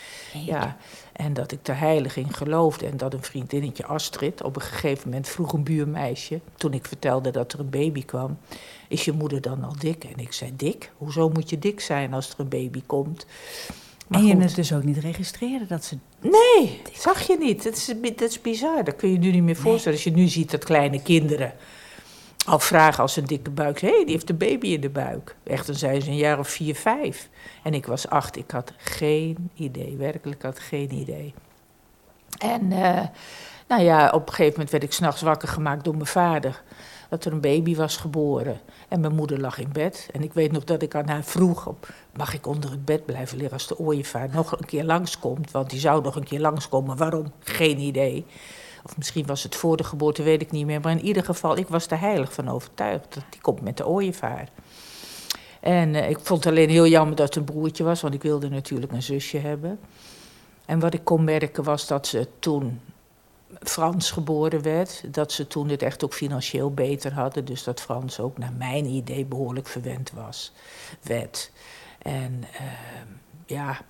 Ja, 0.46 0.78
en 1.14 1.34
dat 1.34 1.52
ik 1.52 1.68
er 1.68 1.80
heilig 1.80 2.16
in 2.16 2.34
geloofde. 2.34 2.86
En 2.86 2.98
dat 2.98 3.14
een 3.14 3.24
vriendinnetje 3.24 3.86
Astrid 3.86 4.44
op 4.44 4.56
een 4.56 4.62
gegeven 4.62 5.10
moment 5.10 5.28
vroeg 5.28 5.54
een 5.54 5.64
buurmeisje... 5.64 6.40
toen 6.56 6.74
ik 6.74 6.86
vertelde 6.86 7.32
dat 7.32 7.54
er 7.54 7.60
een 7.60 7.70
baby 7.70 8.06
kwam... 8.06 8.38
is 8.88 9.06
je 9.06 9.12
moeder 9.12 9.42
dan 9.42 9.64
al 9.64 9.76
dik? 9.80 10.04
En 10.04 10.18
ik 10.18 10.34
zei, 10.34 10.52
dik? 10.56 10.92
Hoezo 10.98 11.30
moet 11.30 11.50
je 11.50 11.60
dik 11.60 11.80
zijn 11.80 12.14
als 12.14 12.30
er 12.30 12.40
een 12.40 12.50
baby 12.50 12.84
komt? 12.86 13.26
Maar 14.08 14.20
en 14.20 14.26
je 14.26 14.38
het 14.38 14.56
dus 14.56 14.74
ook 14.74 14.84
niet 14.84 14.98
registreren 14.98 15.68
dat 15.68 15.84
ze... 15.84 15.98
Nee, 16.20 16.82
zag 16.94 17.28
je 17.28 17.38
niet. 17.40 17.64
Dat 17.64 17.76
is, 17.76 17.94
dat 18.02 18.30
is 18.30 18.42
bizar. 18.42 18.84
Dat 18.84 18.96
kun 18.96 19.08
je 19.08 19.14
je 19.14 19.20
nu 19.20 19.32
niet 19.32 19.44
meer 19.44 19.56
voorstellen. 19.56 19.98
Als 19.98 20.04
je 20.08 20.12
nu 20.12 20.28
ziet 20.28 20.52
dat 20.52 20.64
kleine 20.64 21.02
kinderen 21.02 21.54
al 22.46 22.60
vragen 22.60 23.02
als 23.02 23.16
een 23.16 23.26
dikke 23.26 23.50
buik. 23.50 23.82
Hé, 23.82 23.90
hey, 23.90 24.04
die 24.04 24.14
heeft 24.14 24.30
een 24.30 24.38
baby 24.38 24.68
in 24.68 24.82
de 24.82 24.90
buik. 24.90 25.36
Echt, 25.44 25.66
dan 25.66 25.76
zijn 25.76 26.02
ze 26.02 26.10
een 26.10 26.16
jaar 26.16 26.40
of 26.40 26.48
vier, 26.48 26.76
vijf. 26.76 27.30
En 27.64 27.74
ik 27.74 27.86
was 27.86 28.08
acht. 28.08 28.36
Ik 28.38 28.52
had 28.52 28.74
geen 28.78 29.50
idee. 29.56 29.96
Werkelijk 29.98 30.42
had 30.42 30.60
geen 30.60 30.94
idee. 30.94 31.34
En 32.38 32.72
uh, 32.72 33.02
nou 33.68 33.82
ja, 33.82 34.10
op 34.10 34.28
een 34.28 34.34
gegeven 34.34 34.52
moment 34.52 34.70
werd 34.70 34.84
ik 34.84 34.94
s'nachts 34.94 35.22
wakker 35.22 35.48
gemaakt 35.48 35.84
door 35.84 35.94
mijn 35.96 36.06
vader. 36.06 36.62
Dat 37.10 37.26
er 37.26 37.32
een 37.32 37.42
baby 37.42 37.76
was 37.76 37.98
geboren. 37.98 38.60
En 38.88 39.00
mijn 39.00 39.16
moeder 39.16 39.40
lag 39.40 39.58
in 39.58 39.72
bed. 39.72 40.10
En 40.12 40.24
ik 40.24 40.34
weet 40.34 40.52
nog 40.52 40.64
dat 40.64 40.82
ik 40.82 40.96
aan 40.96 41.08
haar 41.08 41.24
vroeg: 41.24 41.74
mag 42.16 42.34
ik 42.34 42.48
onder 42.48 42.72
het 42.72 42.86
bed 42.86 43.06
blijven 43.06 43.38
liggen 43.38 43.58
als 43.58 43.68
de 43.68 43.80
ooievaar 43.80 44.30
nog 44.34 44.52
een 44.52 44.66
keer 44.66 44.84
langskomt? 44.84 45.52
Want 45.52 45.70
die 45.70 45.80
zou 45.80 46.04
nog 46.04 46.16
een 46.16 46.24
keer 46.24 46.40
langskomen. 46.40 46.98
Waarom? 46.98 47.32
Geen 47.40 47.80
idee. 47.80 48.26
Of 48.84 48.98
misschien 48.98 49.26
was 49.26 49.44
het 49.44 49.56
voor 49.56 49.78
de 49.78 49.84
geboorte, 49.84 50.24
weet 50.24 50.42
ik 50.42 50.52
niet 50.52 50.66
meer. 50.66 50.80
Maar 50.80 50.92
in 50.92 51.06
ieder 51.06 51.24
geval, 51.24 51.58
ik 51.58 51.68
was 51.68 51.88
er 51.88 52.00
heilig 52.00 52.34
van 52.34 52.50
overtuigd. 52.50 53.14
Dat 53.14 53.24
die 53.30 53.42
komt 53.42 53.62
met 53.62 53.78
de 53.78 53.88
ooievaar. 53.88 54.50
En 55.60 55.94
uh, 55.94 56.10
ik 56.10 56.20
vond 56.20 56.44
het 56.44 56.54
alleen 56.54 56.70
heel 56.70 56.88
jammer 56.88 57.16
dat 57.16 57.28
het 57.28 57.36
een 57.36 57.54
broertje 57.54 57.84
was, 57.84 58.02
want 58.02 58.14
ik 58.14 58.22
wilde 58.22 58.50
natuurlijk 58.50 58.92
een 58.92 59.04
zusje 59.04 59.38
hebben. 59.38 59.80
En 60.66 60.80
wat 60.80 60.94
ik 60.94 61.04
kon 61.04 61.24
merken 61.24 61.64
was 61.64 61.88
dat 61.88 62.08
ze 62.08 62.28
toen 62.40 62.82
Frans 63.60 64.12
geboren 64.12 64.62
werd, 64.62 65.04
dat 65.14 65.32
ze 65.32 65.48
toen 65.48 65.70
het 65.70 65.82
echt 65.82 66.04
ook 66.04 66.14
financieel 66.14 66.74
beter 66.74 67.14
hadden. 67.14 67.46
Dus 67.46 67.64
dat 67.64 67.82
Frans 67.82 68.20
ook 68.20 68.38
naar 68.38 68.54
mijn 68.54 68.86
idee 68.86 69.26
behoorlijk 69.26 69.68
verwend 69.68 70.12
was, 70.12 70.52
werd. 71.02 71.52
En 71.98 72.44
uh, 72.54 72.62
ja, 73.46 73.82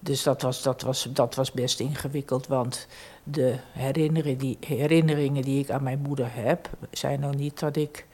dus 0.00 0.22
dat 0.22 0.42
was, 0.42 0.62
dat, 0.62 0.82
was, 0.82 1.08
dat 1.10 1.34
was 1.34 1.52
best 1.52 1.80
ingewikkeld, 1.80 2.46
want 2.46 2.86
de 3.28 3.54
herinneringen 3.72 4.38
die, 4.38 4.58
herinneringen 4.66 5.42
die 5.42 5.62
ik 5.62 5.70
aan 5.70 5.82
mijn 5.82 5.98
moeder 5.98 6.28
heb, 6.30 6.68
zijn 6.90 7.20
nog 7.20 7.34
niet 7.34 7.58
dat 7.58 7.76
ik 7.76 8.06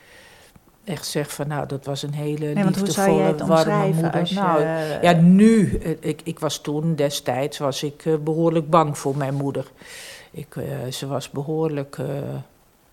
echt 0.84 1.06
zeg 1.06 1.32
van 1.32 1.48
nou, 1.48 1.66
dat 1.66 1.84
was 1.84 2.02
een 2.02 2.14
hele 2.14 2.52
nee, 2.52 2.64
liefdevolle, 2.64 3.34
warme 3.46 3.92
moeder. 3.92 4.28
Je... 4.28 4.34
Nou, 4.34 4.62
ja, 5.02 5.12
nu, 5.12 5.78
eh, 5.78 5.90
ik, 6.00 6.20
ik 6.24 6.38
was 6.38 6.58
toen 6.58 6.94
destijds 6.94 7.58
was 7.58 7.82
ik 7.82 8.04
uh, 8.04 8.16
behoorlijk 8.16 8.70
bang 8.70 8.98
voor 8.98 9.16
mijn 9.16 9.34
moeder. 9.34 9.70
Ik, 10.30 10.54
uh, 10.54 10.64
ze 10.90 11.06
was 11.06 11.30
behoorlijk 11.30 11.96
uh, 11.96 12.06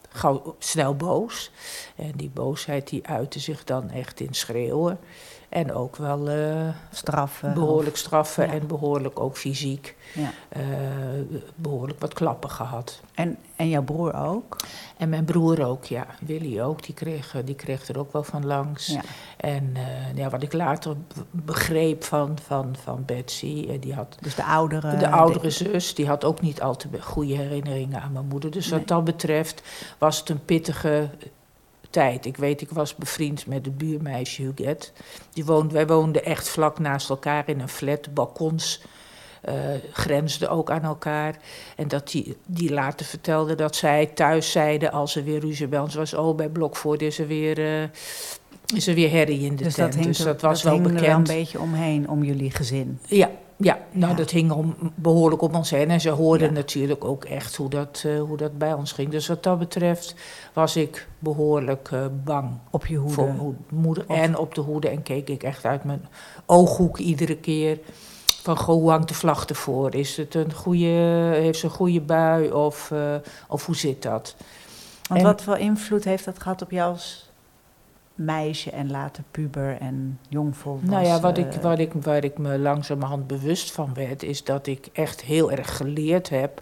gauw, 0.09 0.55
snel 0.59 0.95
boos. 0.95 1.51
En 1.95 2.11
die 2.15 2.31
boosheid 2.33 2.89
die 2.89 3.07
uitte 3.07 3.39
zich 3.39 3.63
dan 3.63 3.89
echt 3.89 4.19
in 4.19 4.33
schreeuwen. 4.33 4.99
En 5.50 5.74
ook 5.74 5.96
wel 5.96 6.29
uh, 6.29 6.68
straffen. 6.91 7.53
Behoorlijk 7.53 7.98
straffen 7.98 8.46
ja. 8.46 8.53
en 8.53 8.68
behoorlijk 8.68 9.20
ook 9.20 9.38
fysiek. 9.38 9.96
Ja. 10.13 10.32
Uh, 10.58 10.63
behoorlijk 11.56 12.00
wat 12.00 12.13
klappen 12.13 12.50
gehad. 12.50 13.01
En, 13.13 13.38
en 13.56 13.70
jouw 13.70 13.84
broer 13.84 14.13
ook? 14.13 14.58
En 14.98 15.10
mijn 15.10 15.25
broer 15.25 15.65
ook, 15.65 15.86
ja. 15.86 16.08
Willy 16.20 16.62
ook. 16.62 16.84
Die 16.84 16.94
kreeg, 16.94 17.36
die 17.46 17.56
kreeg 17.56 17.88
er 17.88 18.00
ook 18.00 18.13
wel 18.13 18.24
van 18.24 18.46
langs. 18.46 18.88
Ja. 18.88 19.01
En 19.38 19.74
uh, 19.77 20.15
ja, 20.15 20.29
wat 20.29 20.44
ik 20.44 20.53
later 20.53 20.96
begreep 21.32 22.03
van, 22.03 22.38
van, 22.46 22.75
van 22.84 23.03
Betsy. 23.06 23.79
Die 23.79 23.94
had, 23.94 24.18
dus 24.22 24.36
de 24.36 24.44
oudere... 24.44 24.98
De 24.98 25.10
oudere 25.10 25.48
de... 25.48 25.50
zus. 25.50 25.96
Die 25.96 26.08
had 26.08 26.24
ook 26.24 26.41
niet 26.41 26.62
al 26.62 26.75
te 26.75 26.88
goede 27.00 27.36
herinneringen 27.36 28.01
aan 28.01 28.12
mijn 28.12 28.27
moeder. 28.27 28.51
Dus 28.51 28.70
nee. 28.70 28.79
wat 28.79 28.88
dat 28.88 29.03
betreft 29.03 29.62
was 29.98 30.20
het 30.20 30.29
een 30.29 30.46
pittige 30.46 31.10
tijd. 31.89 32.25
Ik 32.25 32.38
weet, 32.38 32.62
ik 32.62 32.69
was 32.69 32.96
bevriend 32.96 33.48
met 33.48 33.65
het 33.65 33.77
buurmeisje 33.77 34.41
Huguette. 34.41 34.89
Die 35.34 35.46
woonde, 35.46 35.74
wij 35.74 35.88
woonden 35.88 36.25
echt 36.25 36.50
vlak 36.50 36.79
naast 36.79 37.10
elkaar 37.10 37.50
in 37.50 37.60
een 37.60 37.69
flat, 37.69 38.13
balkons 38.13 38.81
uh, 39.50 39.53
grensden 39.91 40.50
ook 40.50 40.72
aan 40.72 40.84
elkaar. 40.84 41.36
En 41.75 41.88
dat 41.88 42.12
die, 42.12 42.38
die 42.46 42.74
later 42.74 43.05
vertelde 43.05 43.55
dat 43.55 43.75
zij 43.75 44.05
thuis 44.05 44.51
zeiden 44.51 44.91
als 44.91 45.15
er 45.15 45.24
weer 45.24 45.39
ruzie 45.39 45.67
bij 45.67 45.79
ons 45.79 45.96
was... 45.96 46.13
oh, 46.13 46.36
bij 46.36 46.50
Blokvoort 46.50 47.01
is 47.01 47.19
er 47.19 47.27
weer... 47.27 47.60
Uh, 47.60 47.84
is 48.75 48.88
er 48.88 48.93
weer 48.93 49.10
herrie 49.12 49.46
in 49.46 49.55
de 49.55 49.63
dus 49.63 49.74
tent. 49.74 49.93
Dat 49.93 50.03
dus 50.03 50.17
dat 50.17 50.41
was 50.41 50.63
wel 50.63 50.81
bekend. 50.81 51.00
er 51.00 51.05
wel 51.05 51.15
een 51.15 51.24
beetje 51.24 51.60
omheen 51.60 52.10
om 52.10 52.24
jullie 52.24 52.51
gezin. 52.51 53.00
Ja, 53.05 53.29
ja, 53.62 53.80
nou 53.92 54.16
dat 54.16 54.30
hing 54.30 54.51
om, 54.51 54.75
behoorlijk 54.96 55.42
op 55.42 55.56
ons 55.56 55.70
heen. 55.70 55.89
En 55.89 56.01
ze 56.01 56.10
hoorden 56.10 56.54
natuurlijk 56.54 57.04
ook 57.04 57.25
echt 57.25 57.56
hoe 57.56 57.70
dat, 57.70 58.04
uh, 58.06 58.22
hoe 58.22 58.38
dat 58.38 58.58
bij 58.58 58.74
ons 58.74 58.92
ging. 58.92 59.10
Dus 59.10 59.28
wat 59.28 59.44
dat 59.44 59.60
betreft 59.60 60.16
was 60.54 60.75
ik 60.75 61.08
behoorlijk 61.20 61.89
uh, 61.94 62.06
bang. 62.24 62.50
Op 62.70 62.86
je 62.86 62.96
hoede? 62.96 63.13
Voor 63.13 63.56
moeder. 63.70 64.06
En 64.08 64.38
op 64.38 64.56
de 64.56 64.62
hoede. 64.62 64.89
En 64.89 65.04
keek 65.04 65.30
ik 65.30 65.44
echt 65.44 65.66
uit 65.66 65.84
mijn 65.84 66.08
ooghoek 66.46 66.98
iedere 66.98 67.36
keer. 67.36 67.80
Van 68.25 68.58
goh, 68.58 68.75
hoe 68.75 68.89
hangt 68.89 69.08
de 69.08 69.13
vlag 69.13 69.46
ervoor? 69.46 69.96
Is 69.96 70.18
het 70.18 70.36
een 70.36 70.54
goede, 70.54 70.86
heeft 71.34 71.60
ze 71.60 71.66
een 71.66 71.72
goede 71.72 72.01
bui? 72.01 72.51
Of, 72.51 72.89
uh, 72.94 73.16
of 73.48 73.66
hoe 73.66 73.75
zit 73.75 74.01
dat? 74.01 74.36
Want 75.08 75.20
en, 75.20 75.25
wat 75.25 75.42
voor 75.42 75.58
invloed 75.58 76.04
heeft 76.04 76.25
dat 76.25 76.42
gehad 76.42 76.62
op 76.62 76.72
jou 76.72 76.92
als 76.92 77.28
meisje 78.19 78.71
en 78.71 78.91
later 78.91 79.23
puber 79.31 79.77
en 79.77 80.19
jongvolwassen. 80.29 80.89
Nou 80.89 81.05
ja, 81.05 81.19
wat 81.19 81.38
ik, 81.38 81.53
wat 81.53 81.79
ik, 81.79 81.93
waar 81.93 82.23
ik 82.23 82.38
me 82.38 82.59
langzamerhand 82.59 83.27
bewust 83.27 83.71
van 83.71 83.93
werd, 83.93 84.23
is 84.23 84.43
dat 84.43 84.67
ik 84.67 84.88
echt 84.93 85.21
heel 85.21 85.51
erg 85.51 85.77
geleerd 85.77 86.29
heb 86.29 86.61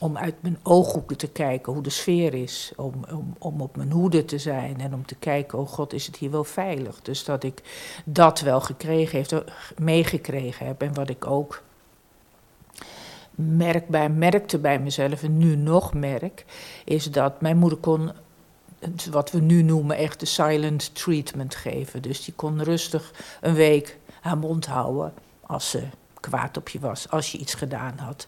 om 0.00 0.16
uit 0.16 0.34
mijn 0.40 0.58
ooghoeken 0.62 1.16
te 1.16 1.28
kijken 1.28 1.72
hoe 1.72 1.82
de 1.82 1.90
sfeer 1.90 2.34
is. 2.34 2.72
Om, 2.76 2.92
om, 3.10 3.34
om 3.38 3.60
op 3.60 3.76
mijn 3.76 3.90
hoede 3.90 4.24
te 4.24 4.38
zijn 4.38 4.80
en 4.80 4.94
om 4.94 5.06
te 5.06 5.14
kijken, 5.14 5.58
oh 5.58 5.68
god, 5.68 5.92
is 5.92 6.06
het 6.06 6.16
hier 6.16 6.30
wel 6.30 6.44
veilig? 6.44 7.00
Dus 7.02 7.24
dat 7.24 7.44
ik 7.44 7.62
dat 8.04 8.40
wel 8.40 8.60
gekregen 8.60 9.16
heeft, 9.16 9.34
meegekregen 9.78 10.66
heb. 10.66 10.82
En 10.82 10.94
wat 10.94 11.08
ik 11.08 11.26
ook 11.26 11.62
merk 13.34 13.88
bij, 13.88 14.08
merkte 14.08 14.58
bij 14.58 14.78
mezelf 14.78 15.22
en 15.22 15.38
nu 15.38 15.56
nog 15.56 15.94
merk, 15.94 16.44
is 16.84 17.04
dat 17.10 17.40
mijn 17.40 17.56
moeder 17.56 17.78
kon 17.78 18.10
wat 19.10 19.30
we 19.30 19.40
nu 19.40 19.62
noemen 19.62 19.96
echt 19.96 20.20
de 20.20 20.26
silent 20.26 20.94
treatment 20.94 21.54
geven. 21.54 22.02
Dus 22.02 22.24
die 22.24 22.34
kon 22.34 22.62
rustig 22.62 23.12
een 23.40 23.54
week 23.54 23.98
haar 24.20 24.38
mond 24.38 24.66
houden 24.66 25.12
als 25.40 25.70
ze 25.70 25.82
kwaad 26.20 26.56
op 26.56 26.68
je 26.68 26.78
was, 26.78 27.10
als 27.10 27.32
je 27.32 27.38
iets 27.38 27.54
gedaan 27.54 27.98
had. 27.98 28.26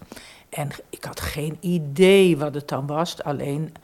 En 0.48 0.68
ik 0.88 1.04
had 1.04 1.20
geen 1.20 1.56
idee 1.60 2.36
wat 2.36 2.54
het 2.54 2.68
dan 2.68 2.86
was, 2.86 3.22
alleen 3.22 3.74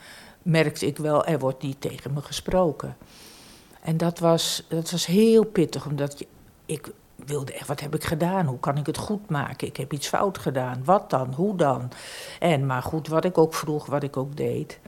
merkte 0.42 0.86
ik 0.86 0.96
wel, 0.96 1.24
er 1.24 1.38
wordt 1.38 1.62
niet 1.62 1.80
tegen 1.80 2.12
me 2.12 2.22
gesproken. 2.22 2.96
En 3.80 3.96
dat 3.96 4.18
was, 4.18 4.64
dat 4.68 4.90
was 4.90 5.06
heel 5.06 5.44
pittig, 5.44 5.86
omdat 5.86 6.24
ik 6.66 6.90
wilde 7.14 7.52
echt, 7.52 7.66
wat 7.66 7.80
heb 7.80 7.94
ik 7.94 8.04
gedaan? 8.04 8.46
Hoe 8.46 8.60
kan 8.60 8.76
ik 8.76 8.86
het 8.86 8.96
goed 8.96 9.30
maken? 9.30 9.66
Ik 9.66 9.76
heb 9.76 9.92
iets 9.92 10.08
fout 10.08 10.38
gedaan. 10.38 10.84
Wat 10.84 11.10
dan? 11.10 11.32
Hoe 11.32 11.56
dan? 11.56 11.90
En 12.40 12.66
maar 12.66 12.82
goed, 12.82 13.08
wat 13.08 13.24
ik 13.24 13.38
ook 13.38 13.54
vroeg, 13.54 13.86
wat 13.86 14.02
ik 14.02 14.16
ook 14.16 14.36
deed 14.36 14.78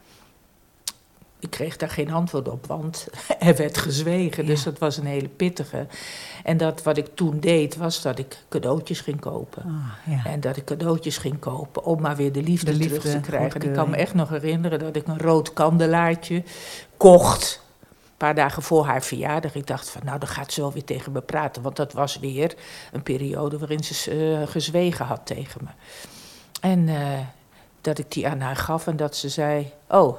ik 1.41 1.51
kreeg 1.51 1.77
daar 1.77 1.91
geen 1.91 2.13
antwoord 2.13 2.49
op, 2.49 2.67
want 2.67 3.09
er 3.39 3.57
werd 3.57 3.79
gezwegen. 3.79 4.47
Dus 4.47 4.63
dat 4.63 4.79
was 4.79 4.97
een 4.97 5.07
hele 5.07 5.29
pittige. 5.29 5.87
En 6.45 6.57
dat 6.57 6.83
wat 6.83 6.97
ik 6.97 7.07
toen 7.15 7.41
deed, 7.41 7.77
was 7.77 8.03
dat 8.03 8.19
ik 8.19 8.37
cadeautjes 8.49 9.01
ging 9.01 9.21
kopen. 9.21 9.63
Ah, 9.63 10.15
ja. 10.15 10.31
En 10.31 10.41
dat 10.41 10.57
ik 10.57 10.65
cadeautjes 10.65 11.19
ging 11.19 11.39
kopen 11.39 11.85
om 11.85 12.01
maar 12.01 12.17
weer 12.17 12.33
de 12.33 12.43
liefde, 12.43 12.73
de 12.73 12.79
liefde 12.79 12.99
terug 12.99 13.15
te 13.15 13.21
krijgen. 13.21 13.61
Ik 13.61 13.73
kan 13.73 13.91
me 13.91 13.97
echt 13.97 14.15
nog 14.15 14.29
herinneren 14.29 14.79
dat 14.79 14.97
ik 14.97 15.07
een 15.07 15.19
rood 15.19 15.53
kandelaartje 15.53 16.43
kocht. 16.97 17.67
Een 17.93 18.27
paar 18.27 18.35
dagen 18.35 18.63
voor 18.63 18.87
haar 18.87 19.03
verjaardag. 19.03 19.55
Ik 19.55 19.67
dacht 19.67 19.91
van, 19.91 20.03
nou, 20.05 20.19
dan 20.19 20.29
gaat 20.29 20.53
ze 20.53 20.61
wel 20.61 20.73
weer 20.73 20.85
tegen 20.85 21.13
me 21.13 21.21
praten. 21.21 21.63
Want 21.63 21.77
dat 21.77 21.93
was 21.93 22.19
weer 22.19 22.55
een 22.93 23.03
periode 23.03 23.59
waarin 23.59 23.85
ze 23.85 24.15
uh, 24.15 24.47
gezwegen 24.47 25.05
had 25.05 25.21
tegen 25.27 25.61
me. 25.65 25.71
En 26.61 26.89
uh, 26.89 27.19
dat 27.81 27.99
ik 27.99 28.13
die 28.13 28.29
aan 28.29 28.41
haar 28.41 28.57
gaf 28.57 28.87
en 28.87 28.97
dat 28.97 29.17
ze 29.17 29.29
zei: 29.29 29.73
Oh, 29.89 30.19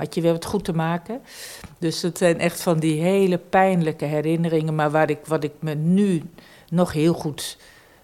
had 0.00 0.14
je 0.14 0.20
weer 0.20 0.32
wat 0.32 0.44
goed 0.44 0.64
te 0.64 0.72
maken. 0.72 1.20
Dus 1.78 2.02
het 2.02 2.18
zijn 2.18 2.38
echt 2.38 2.62
van 2.62 2.78
die 2.78 3.00
hele 3.00 3.38
pijnlijke 3.38 4.04
herinneringen. 4.04 4.74
Maar 4.74 4.90
waar 4.90 5.10
ik, 5.10 5.26
wat 5.26 5.44
ik 5.44 5.52
me 5.58 5.74
nu 5.74 6.22
nog 6.70 6.92
heel 6.92 7.14
goed 7.14 7.58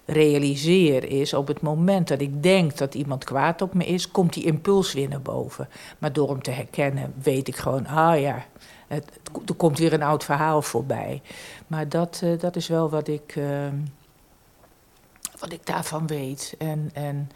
realiseer 0.04 1.04
is 1.04 1.34
op 1.34 1.46
het 1.46 1.60
moment 1.60 2.08
dat 2.08 2.20
ik 2.20 2.42
denk 2.42 2.76
dat 2.76 2.94
iemand 2.94 3.24
kwaad 3.24 3.62
op 3.62 3.74
me 3.74 3.86
is, 3.86 4.10
komt 4.10 4.32
die 4.32 4.44
impuls 4.44 4.92
weer 4.92 5.08
naar 5.08 5.22
boven. 5.22 5.68
Maar 5.98 6.12
door 6.12 6.28
hem 6.28 6.42
te 6.42 6.50
herkennen 6.50 7.14
weet 7.22 7.48
ik 7.48 7.56
gewoon, 7.56 7.86
ah 7.86 8.20
ja, 8.20 8.44
het, 8.86 9.04
er 9.46 9.54
komt 9.54 9.78
weer 9.78 9.92
een 9.92 10.02
oud 10.02 10.24
verhaal 10.24 10.62
voorbij. 10.62 11.22
Maar 11.66 11.88
dat, 11.88 12.20
uh, 12.24 12.38
dat 12.38 12.56
is 12.56 12.68
wel 12.68 12.90
wat 12.90 13.08
ik, 13.08 13.36
uh, 13.36 13.66
wat 15.40 15.52
ik 15.52 15.66
daarvan 15.66 16.06
weet. 16.06 16.54
En, 16.58 16.90
en 16.92 17.30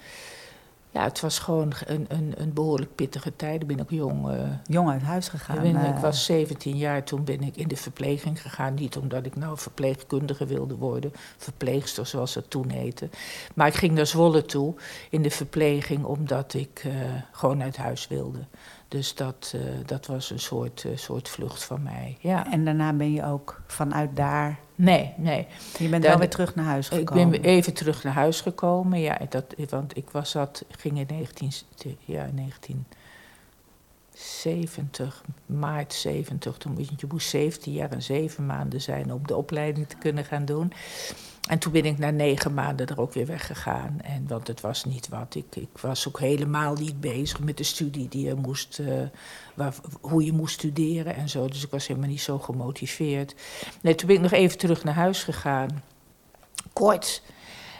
ja, 0.90 1.04
het 1.04 1.20
was 1.20 1.38
gewoon 1.38 1.72
een, 1.86 2.06
een, 2.08 2.34
een 2.36 2.52
behoorlijk 2.52 2.94
pittige 2.94 3.36
tijd. 3.36 3.62
Ik 3.62 3.66
ben 3.66 3.80
ook 3.80 3.90
jong. 3.90 4.30
Uh, 4.30 4.48
jong 4.66 4.90
uit 4.90 5.02
huis 5.02 5.28
gegaan. 5.28 5.64
Ik, 5.64 5.96
ik, 5.96 6.00
was 6.00 6.24
17 6.24 6.76
jaar, 6.76 7.04
toen 7.04 7.24
ben 7.24 7.40
ik 7.42 7.56
in 7.56 7.68
de 7.68 7.76
verpleging 7.76 8.42
gegaan. 8.42 8.74
Niet 8.74 8.96
omdat 8.96 9.26
ik 9.26 9.36
nou 9.36 9.58
verpleegkundige 9.58 10.46
wilde 10.46 10.76
worden, 10.76 11.12
verpleegster 11.36 12.06
zoals 12.06 12.32
dat 12.32 12.50
toen 12.50 12.68
heette. 12.68 13.08
Maar 13.54 13.66
ik 13.66 13.74
ging 13.74 13.92
naar 13.92 14.06
Zwolle 14.06 14.42
toe 14.42 14.74
in 15.10 15.22
de 15.22 15.30
verpleging 15.30 16.04
omdat 16.04 16.54
ik 16.54 16.84
uh, 16.86 16.92
gewoon 17.32 17.62
uit 17.62 17.76
huis 17.76 18.08
wilde. 18.08 18.46
Dus 18.90 19.14
dat, 19.14 19.52
uh, 19.56 19.62
dat 19.86 20.06
was 20.06 20.30
een 20.30 20.38
soort, 20.38 20.84
uh, 20.86 20.96
soort 20.96 21.28
vlucht 21.28 21.64
van 21.64 21.82
mij. 21.82 22.16
Ja. 22.20 22.52
En 22.52 22.64
daarna 22.64 22.92
ben 22.92 23.12
je 23.12 23.24
ook 23.24 23.60
vanuit 23.66 24.16
daar. 24.16 24.58
Nee, 24.74 25.14
nee. 25.16 25.46
Je 25.78 25.88
bent 25.88 26.04
wel 26.04 26.18
weer 26.18 26.28
terug 26.28 26.54
naar 26.54 26.64
huis 26.64 26.88
gekomen. 26.88 27.34
Ik 27.34 27.42
ben 27.42 27.50
even 27.50 27.72
terug 27.72 28.04
naar 28.04 28.12
huis 28.12 28.40
gekomen, 28.40 29.00
ja. 29.00 29.18
Dat, 29.28 29.44
want 29.68 29.96
ik 29.96 30.10
was 30.10 30.32
dat, 30.32 30.64
ging 30.70 30.98
in 30.98 31.06
19, 31.08 31.52
ja, 32.04 32.28
1970, 34.20 35.24
maart 35.46 35.92
70. 35.92 36.56
Toen 36.56 36.72
moest 36.72 36.90
je 36.96 37.06
moest 37.08 37.28
17 37.28 37.72
jaar 37.72 37.90
en 37.90 38.02
7 38.02 38.46
maanden 38.46 38.80
zijn 38.80 39.12
om 39.12 39.26
de 39.26 39.36
opleiding 39.36 39.88
te 39.88 39.96
kunnen 39.96 40.24
gaan 40.24 40.44
doen. 40.44 40.72
En 41.48 41.58
toen 41.58 41.72
ben 41.72 41.84
ik 41.84 41.98
na 41.98 42.10
negen 42.10 42.54
maanden 42.54 42.86
er 42.86 43.00
ook 43.00 43.12
weer 43.12 43.26
weggegaan. 43.26 44.00
En, 44.02 44.24
want 44.28 44.46
het 44.46 44.60
was 44.60 44.84
niet 44.84 45.08
wat. 45.08 45.34
Ik, 45.34 45.56
ik 45.56 45.78
was 45.80 46.08
ook 46.08 46.20
helemaal 46.20 46.74
niet 46.74 47.00
bezig 47.00 47.40
met 47.40 47.56
de 47.56 47.64
studie 47.64 48.08
die 48.08 48.26
je 48.26 48.34
moest, 48.34 48.78
uh, 48.78 49.02
waar, 49.54 49.74
hoe 50.00 50.24
je 50.24 50.32
moest 50.32 50.54
studeren 50.54 51.14
en 51.14 51.28
zo. 51.28 51.48
Dus 51.48 51.64
ik 51.64 51.70
was 51.70 51.86
helemaal 51.86 52.08
niet 52.08 52.20
zo 52.20 52.38
gemotiveerd. 52.38 53.34
Nee, 53.80 53.94
toen 53.94 54.06
ben 54.06 54.16
ik 54.16 54.22
nog 54.22 54.32
even 54.32 54.58
terug 54.58 54.84
naar 54.84 54.94
huis 54.94 55.22
gegaan. 55.22 55.82
Kort. 56.72 57.22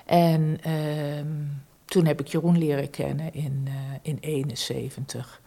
En 0.06 0.58
uh, 0.66 1.24
toen 1.84 2.06
heb 2.06 2.20
ik 2.20 2.26
Jeroen 2.26 2.58
leren 2.58 2.90
kennen 2.90 3.32
in, 3.32 3.64
uh, 3.68 3.74
in 4.02 4.18
71. 4.20 5.40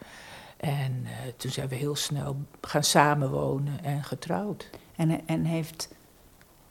En 0.63 1.01
uh, 1.03 1.09
toen 1.37 1.51
zijn 1.51 1.67
we 1.67 1.75
heel 1.75 1.95
snel 1.95 2.35
gaan 2.61 2.83
samenwonen 2.83 3.83
en 3.83 4.03
getrouwd. 4.03 4.69
En, 4.95 5.21
en 5.25 5.45
heeft 5.45 5.89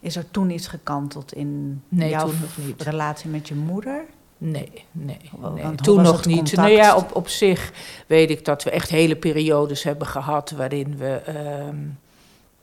is 0.00 0.16
er 0.16 0.30
toen 0.30 0.50
iets 0.50 0.66
gekanteld 0.66 1.32
in 1.32 1.82
nee, 1.88 2.08
jouw 2.08 2.30
relatie 2.78 3.30
met 3.30 3.48
je 3.48 3.54
moeder? 3.54 4.04
Nee, 4.38 4.84
nee, 4.92 5.30
nee. 5.54 5.74
toen 5.74 6.02
nog 6.02 6.26
niet. 6.26 6.52
Nou 6.56 6.70
ja, 6.70 6.96
op, 6.96 7.14
op 7.14 7.28
zich 7.28 7.72
weet 8.06 8.30
ik 8.30 8.44
dat 8.44 8.62
we 8.62 8.70
echt 8.70 8.88
hele 8.88 9.16
periodes 9.16 9.82
hebben 9.82 10.06
gehad 10.06 10.50
waarin 10.50 10.96
we 10.96 11.22
uh, 11.28 11.78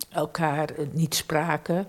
elkaar 0.09 0.69
niet 0.91 1.15
spraken. 1.15 1.87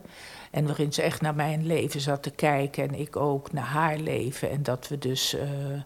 En 0.51 0.67
waarin 0.67 0.93
ze 0.93 1.03
echt 1.03 1.21
naar 1.21 1.35
mijn 1.35 1.67
leven 1.67 2.01
zat 2.01 2.23
te 2.23 2.31
kijken 2.31 2.89
en 2.89 2.95
ik 2.95 3.17
ook 3.17 3.53
naar 3.53 3.65
haar 3.65 3.99
leven. 3.99 4.51
En 4.51 4.63
dat 4.63 4.89
we 4.89 4.99
dus. 4.99 5.35
Uh, 5.35 5.43
ja, 5.43 5.85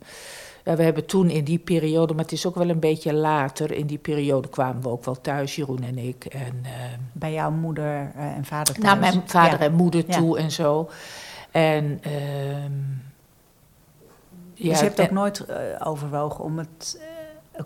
we 0.65 0.83
hebben 0.83 1.07
toen 1.07 1.31
in 1.31 1.45
die 1.45 1.59
periode, 1.59 2.15
maar 2.15 2.23
het 2.23 2.33
is 2.33 2.47
ook 2.47 2.55
wel 2.55 2.69
een 2.69 2.81
beetje 2.81 3.13
later, 3.13 3.73
in 3.73 3.87
die 3.87 3.99
periode 3.99 4.49
kwamen 4.49 4.83
we 4.83 4.89
ook 4.89 5.05
wel 5.05 5.21
thuis, 5.21 5.57
Jeroen 5.57 5.83
en 5.83 5.99
ik. 5.99 6.25
En, 6.25 6.61
uh, 6.63 6.71
Bij 7.13 7.33
jouw 7.33 7.51
moeder 7.51 8.13
uh, 8.17 8.23
en 8.37 8.45
vader 8.45 8.75
thuis? 8.75 8.87
Naar 8.87 8.99
mijn 8.99 9.23
vader 9.27 9.61
en 9.61 9.73
moeder 9.75 10.05
toe 10.05 10.39
en 10.39 10.51
zo. 10.51 10.91
En... 11.51 12.01
Uh, 12.07 12.63
ja, 14.55 14.71
dus 14.71 14.79
je 14.79 14.85
hebt 14.85 15.01
ook 15.01 15.11
nooit 15.11 15.45
uh, 15.49 15.57
overwogen 15.89 16.45
om 16.45 16.59
het 16.59 17.01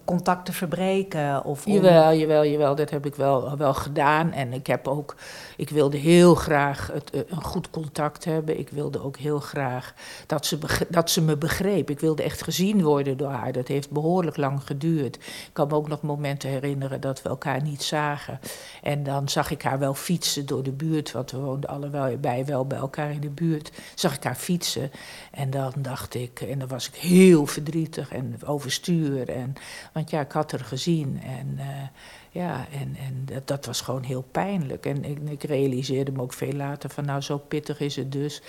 contact 0.04 0.44
te 0.44 0.52
verbreken? 0.52 1.44
Of 1.44 1.66
om... 1.66 1.72
Jawel, 1.72 2.14
jawel, 2.14 2.44
jawel, 2.44 2.74
dat 2.74 2.90
heb 2.90 3.06
ik 3.06 3.14
wel, 3.14 3.56
wel 3.56 3.74
gedaan. 3.74 4.32
En 4.32 4.52
ik 4.52 4.66
heb 4.66 4.88
ook, 4.88 5.16
ik 5.58 5.70
wilde 5.70 5.96
heel 5.96 6.34
graag 6.34 6.90
het, 6.92 7.10
eh, 7.10 7.20
een 7.28 7.42
goed 7.42 7.70
contact 7.70 8.24
hebben. 8.24 8.58
Ik 8.58 8.68
wilde 8.68 9.02
ook 9.02 9.16
heel 9.16 9.40
graag 9.40 9.94
dat 10.26 10.46
ze, 10.46 10.58
dat 10.88 11.10
ze 11.10 11.22
me 11.22 11.36
begreep. 11.36 11.90
Ik 11.90 12.00
wilde 12.00 12.22
echt 12.22 12.42
gezien 12.42 12.82
worden 12.82 13.16
door 13.16 13.30
haar. 13.30 13.52
Dat 13.52 13.68
heeft 13.68 13.90
behoorlijk 13.90 14.36
lang 14.36 14.62
geduurd. 14.62 15.16
Ik 15.16 15.50
kan 15.52 15.68
me 15.68 15.74
ook 15.74 15.88
nog 15.88 16.02
momenten 16.02 16.50
herinneren 16.50 17.00
dat 17.00 17.22
we 17.22 17.28
elkaar 17.28 17.62
niet 17.62 17.82
zagen. 17.82 18.40
En 18.82 19.02
dan 19.02 19.28
zag 19.28 19.50
ik 19.50 19.62
haar 19.62 19.78
wel 19.78 19.94
fietsen 19.94 20.46
door 20.46 20.62
de 20.62 20.72
buurt, 20.72 21.12
want 21.12 21.30
we 21.30 21.38
woonden 21.38 21.70
allebei 21.70 22.44
wel 22.44 22.66
bij 22.66 22.78
elkaar 22.78 23.10
in 23.10 23.20
de 23.20 23.30
buurt. 23.30 23.72
Zag 23.94 24.14
ik 24.14 24.24
haar 24.24 24.34
fietsen. 24.34 24.90
En 25.30 25.50
dan 25.50 25.72
dacht 25.76 26.14
ik, 26.14 26.40
en 26.40 26.58
dan 26.58 26.68
was 26.68 26.88
ik 26.88 26.94
heel 26.94 27.46
verdrietig 27.46 28.12
en 28.12 28.36
overstuur. 28.44 29.28
En 29.28 29.54
want 29.92 30.10
ja, 30.10 30.20
ik 30.20 30.32
had 30.32 30.50
haar 30.50 30.64
gezien 30.64 31.20
en, 31.22 31.54
uh, 31.56 31.64
ja, 32.38 32.66
en, 32.70 32.96
en 32.96 33.22
dat, 33.24 33.46
dat, 33.46 33.66
was 33.66 33.80
gewoon 33.80 34.02
heel 34.02 34.24
pijnlijk. 34.30 34.86
En 34.86 35.04
ik, 35.04 35.18
ik, 35.30 35.42
realiseerde 35.42 36.12
me 36.12 36.22
ook 36.22 36.32
veel 36.32 36.52
later 36.52 36.90
van 36.90 37.04
nou, 37.04 37.20
zo 37.20 37.38
pittig 37.38 37.80
is 37.80 37.96
het 37.96 38.12
dus. 38.12 38.42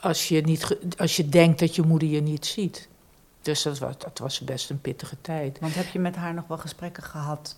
als 0.00 0.28
je, 0.28 0.40
niet, 0.40 0.78
als 0.96 1.16
je 1.16 1.28
denkt 1.28 1.58
dat 1.58 1.74
je 1.74 1.82
moeder 1.82 2.08
je 2.08 2.22
niet 2.22 2.46
ziet. 2.46 2.88
Dus 3.42 3.62
dat 3.62 3.78
was, 3.78 3.98
dat 3.98 4.18
was 4.18 4.40
best 4.40 4.70
een 4.70 4.80
pittige 4.80 5.16
tijd. 5.20 5.58
Want 5.60 5.74
heb 5.74 5.86
je 5.86 5.98
met 5.98 6.16
haar 6.16 6.34
nog 6.34 6.46
wel 6.46 6.58
gesprekken 6.58 7.02
gehad 7.02 7.56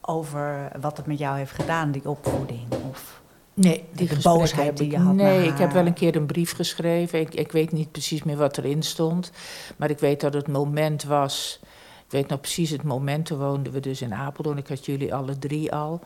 over 0.00 0.72
wat 0.80 0.96
het 0.96 1.06
met 1.06 1.18
jou 1.18 1.38
heeft 1.38 1.52
gedaan, 1.52 1.90
die 1.90 2.08
opvoeding? 2.08 2.66
Of 2.90 3.20
nee, 3.54 3.84
die 3.92 4.10
boosheid 4.22 4.76
die 4.76 4.90
je 4.90 4.98
had 4.98 5.14
Nee, 5.14 5.46
ik 5.46 5.58
heb 5.58 5.72
wel 5.72 5.86
een 5.86 5.92
keer 5.92 6.16
een 6.16 6.26
brief 6.26 6.54
geschreven. 6.54 7.20
Ik, 7.20 7.34
ik 7.34 7.52
weet 7.52 7.72
niet 7.72 7.92
precies 7.92 8.22
meer 8.22 8.36
wat 8.36 8.58
erin 8.58 8.82
stond. 8.82 9.30
Maar 9.76 9.90
ik 9.90 9.98
weet 9.98 10.20
dat 10.20 10.34
het 10.34 10.48
moment 10.48 11.04
was 11.04 11.60
ik 12.08 12.14
weet 12.14 12.28
nog 12.28 12.40
precies 12.40 12.70
het 12.70 12.82
moment, 12.82 13.26
toen 13.26 13.38
woonden 13.38 13.72
we 13.72 13.80
dus 13.80 14.02
in 14.02 14.14
Apeldoorn. 14.14 14.58
Ik 14.58 14.68
had 14.68 14.86
jullie 14.86 15.14
alle 15.14 15.38
drie 15.38 15.72
al. 15.72 16.00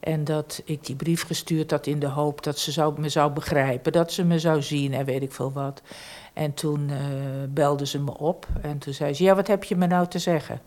En 0.00 0.24
dat 0.24 0.62
ik 0.64 0.86
die 0.86 0.96
brief 0.96 1.22
gestuurd 1.22 1.70
had 1.70 1.86
in 1.86 1.98
de 1.98 2.06
hoop 2.06 2.42
dat 2.42 2.58
ze 2.58 2.72
zou, 2.72 3.00
me 3.00 3.08
zou 3.08 3.32
begrijpen. 3.32 3.92
Dat 3.92 4.12
ze 4.12 4.24
me 4.24 4.38
zou 4.38 4.62
zien 4.62 4.94
en 4.94 5.04
weet 5.04 5.22
ik 5.22 5.32
veel 5.32 5.52
wat. 5.52 5.82
En 6.32 6.54
toen 6.54 6.88
uh, 6.88 6.98
belde 7.48 7.86
ze 7.86 7.98
me 7.98 8.18
op. 8.18 8.46
En 8.62 8.78
toen 8.78 8.94
zei 8.94 9.14
ze, 9.14 9.22
ja, 9.22 9.34
wat 9.34 9.46
heb 9.46 9.64
je 9.64 9.76
me 9.76 9.86
nou 9.86 10.08
te 10.08 10.18
zeggen? 10.18 10.60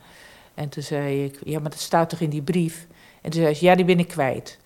En 0.53 0.69
toen 0.69 0.83
zei 0.83 1.23
ik, 1.23 1.39
ja, 1.43 1.59
maar 1.59 1.69
dat 1.69 1.79
staat 1.79 2.09
toch 2.09 2.19
in 2.19 2.29
die 2.29 2.41
brief? 2.41 2.87
En 3.21 3.31
toen 3.31 3.41
zei 3.41 3.53
ze, 3.53 3.65
ja, 3.65 3.75
die 3.75 3.85
ben 3.85 3.99
ik 3.99 4.07
kwijt. 4.07 4.59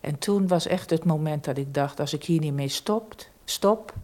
En 0.00 0.18
toen 0.18 0.48
was 0.48 0.66
echt 0.66 0.90
het 0.90 1.04
moment 1.04 1.44
dat 1.44 1.58
ik 1.58 1.74
dacht, 1.74 2.00
als 2.00 2.12
ik 2.12 2.24
hier 2.24 2.40
niet 2.40 2.54
mee 2.54 2.68
stopt, 2.68 3.30
stop, 3.44 3.94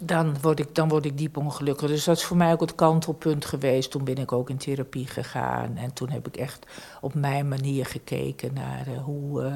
dan 0.00 0.36
word, 0.40 0.58
ik, 0.58 0.74
dan 0.74 0.88
word 0.88 1.04
ik 1.04 1.18
diep 1.18 1.36
ongelukkig. 1.36 1.88
Dus 1.88 2.04
dat 2.04 2.16
is 2.16 2.24
voor 2.24 2.36
mij 2.36 2.52
ook 2.52 2.60
het 2.60 2.74
kantelpunt 2.74 3.44
geweest. 3.44 3.90
Toen 3.90 4.04
ben 4.04 4.16
ik 4.16 4.32
ook 4.32 4.50
in 4.50 4.56
therapie 4.56 5.06
gegaan. 5.06 5.76
En 5.76 5.92
toen 5.92 6.10
heb 6.10 6.26
ik 6.26 6.36
echt 6.36 6.66
op 7.00 7.14
mijn 7.14 7.48
manier 7.48 7.86
gekeken 7.86 8.54
naar 8.54 8.88
uh, 8.88 9.04
hoe, 9.04 9.42
uh, 9.42 9.54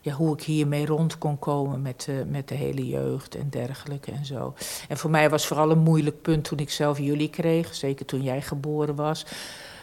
ja, 0.00 0.12
hoe 0.12 0.34
ik 0.34 0.42
hiermee 0.42 0.86
rond 0.86 1.18
kon 1.18 1.38
komen 1.38 1.82
met, 1.82 2.06
uh, 2.10 2.16
met 2.26 2.48
de 2.48 2.54
hele 2.54 2.86
jeugd 2.86 3.34
en 3.34 3.50
dergelijke 3.50 4.10
en 4.10 4.24
zo. 4.24 4.54
En 4.88 4.96
voor 4.96 5.10
mij 5.10 5.30
was 5.30 5.46
vooral 5.46 5.70
een 5.70 5.78
moeilijk 5.78 6.22
punt 6.22 6.44
toen 6.44 6.58
ik 6.58 6.70
zelf 6.70 6.98
jullie 6.98 7.30
kreeg. 7.30 7.74
Zeker 7.74 8.06
toen 8.06 8.22
jij 8.22 8.42
geboren 8.42 8.94
was. 8.94 9.26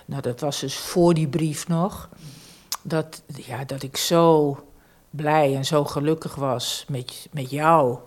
Nou, 0.06 0.22
dat 0.22 0.40
was 0.40 0.60
dus 0.60 0.78
voor 0.78 1.14
die 1.14 1.28
brief 1.28 1.68
nog. 1.68 2.10
Dat, 2.82 3.22
ja, 3.28 3.64
dat 3.64 3.84
ik 3.84 3.98
zo 3.98 4.58
blij 5.10 5.56
en 5.56 5.66
zo 5.66 5.86
gelukkig 5.86 6.36
was 6.36 6.86
met, 6.88 7.28
met 7.32 7.50
jou. 7.50 7.98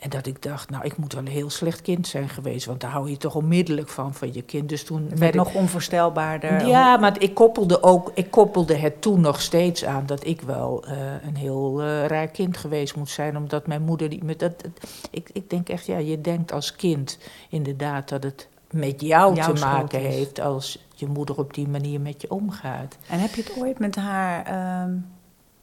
En 0.00 0.10
dat 0.10 0.26
ik 0.26 0.42
dacht, 0.42 0.70
nou, 0.70 0.84
ik 0.84 0.96
moet 0.96 1.12
wel 1.12 1.22
een 1.22 1.28
heel 1.28 1.50
slecht 1.50 1.82
kind 1.82 2.06
zijn 2.06 2.28
geweest. 2.28 2.66
Want 2.66 2.80
daar 2.80 2.90
hou 2.90 3.10
je 3.10 3.16
toch 3.16 3.34
onmiddellijk 3.34 3.88
van, 3.88 4.14
van 4.14 4.32
je 4.32 4.42
kind. 4.42 4.68
Dus 4.68 4.84
toen 4.84 5.06
het 5.10 5.18
werd 5.18 5.34
nog 5.34 5.54
onvoorstelbaarder. 5.54 6.66
Ja, 6.66 6.96
maar 6.96 7.20
ik 7.20 7.34
koppelde, 7.34 7.82
ook, 7.82 8.10
ik 8.14 8.30
koppelde 8.30 8.74
het 8.74 9.02
toen 9.02 9.20
nog 9.20 9.40
steeds 9.40 9.84
aan... 9.84 10.06
dat 10.06 10.26
ik 10.26 10.40
wel 10.40 10.84
uh, 10.88 10.92
een 11.26 11.36
heel 11.36 11.82
uh, 11.82 12.06
raar 12.06 12.28
kind 12.28 12.56
geweest 12.56 12.96
moet 12.96 13.10
zijn. 13.10 13.36
Omdat 13.36 13.66
mijn 13.66 13.82
moeder... 13.82 14.08
Die, 14.08 14.24
met 14.24 14.38
dat, 14.38 14.62
dat, 14.62 14.90
ik, 15.10 15.30
ik 15.32 15.50
denk 15.50 15.68
echt, 15.68 15.86
ja, 15.86 15.98
je 15.98 16.20
denkt 16.20 16.52
als 16.52 16.76
kind 16.76 17.18
inderdaad... 17.48 18.08
dat 18.08 18.22
het 18.22 18.48
met 18.70 19.00
jou 19.00 19.34
Jouw 19.34 19.52
te 19.52 19.60
maken 19.60 20.00
heeft... 20.00 20.40
als 20.40 20.86
je 20.94 21.06
moeder 21.06 21.38
op 21.38 21.54
die 21.54 21.68
manier 21.68 22.00
met 22.00 22.22
je 22.22 22.30
omgaat. 22.30 22.96
En 23.08 23.18
heb 23.18 23.34
je 23.34 23.42
het 23.42 23.56
ooit 23.58 23.78
met 23.78 23.96
haar... 23.96 24.82
Um, 24.82 25.06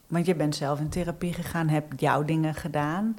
want 0.08 0.26
je 0.26 0.36
bent 0.36 0.56
zelf 0.56 0.80
in 0.80 0.90
therapie 0.90 1.34
gegaan, 1.34 1.68
hebt 1.68 2.00
jouw 2.02 2.24
dingen 2.24 2.54
gedaan... 2.54 3.18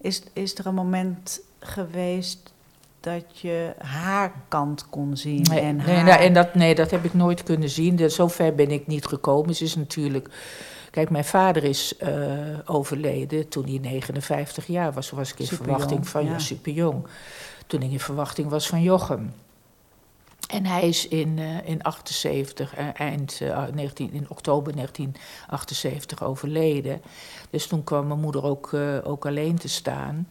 Is, 0.00 0.22
is 0.32 0.58
er 0.58 0.66
een 0.66 0.74
moment 0.74 1.40
geweest 1.60 2.52
dat 3.00 3.40
je 3.40 3.74
haar 3.78 4.32
kant 4.48 4.88
kon 4.88 5.16
zien? 5.16 5.42
Nee, 5.50 5.60
en 5.60 5.76
nee, 5.76 5.86
haar... 5.86 6.04
nou, 6.04 6.20
en 6.20 6.32
dat, 6.32 6.54
nee, 6.54 6.74
dat 6.74 6.90
heb 6.90 7.04
ik 7.04 7.14
nooit 7.14 7.42
kunnen 7.42 7.68
zien. 7.68 8.10
Zover 8.10 8.54
ben 8.54 8.70
ik 8.70 8.86
niet 8.86 9.06
gekomen. 9.06 9.54
Ze 9.54 9.64
is 9.64 9.76
natuurlijk. 9.76 10.28
Kijk, 10.90 11.10
mijn 11.10 11.24
vader 11.24 11.64
is 11.64 11.94
uh, 12.02 12.58
overleden 12.64 13.48
toen 13.48 13.64
hij 13.64 13.78
59 13.78 14.66
jaar 14.66 14.92
was. 14.92 15.08
Toen 15.08 15.18
was 15.18 15.32
ik 15.32 15.38
in 15.38 15.46
super 15.46 15.64
verwachting 15.64 16.00
jong, 16.00 16.08
van 16.08 16.24
ja. 16.24 16.38
super 16.38 16.72
jong. 16.72 17.06
Toen 17.66 17.82
ik 17.82 17.90
in 17.90 18.00
verwachting 18.00 18.48
was 18.48 18.68
van 18.68 18.82
Jochem. 18.82 19.32
En 20.48 20.66
hij 20.66 20.88
is 20.88 21.08
in, 21.08 21.38
uh, 21.38 21.68
in 21.68 21.82
78, 21.82 22.78
uh, 22.78 22.88
eind 22.94 23.40
uh, 23.42 23.66
19, 23.74 24.12
in 24.12 24.26
oktober 24.28 24.74
1978 24.74 26.22
overleden. 26.22 27.02
Dus 27.50 27.66
toen 27.66 27.84
kwam 27.84 28.06
mijn 28.06 28.20
moeder 28.20 28.44
ook, 28.44 28.74
ook 29.04 29.26
alleen 29.26 29.58
te 29.58 29.68
staan. 29.68 30.28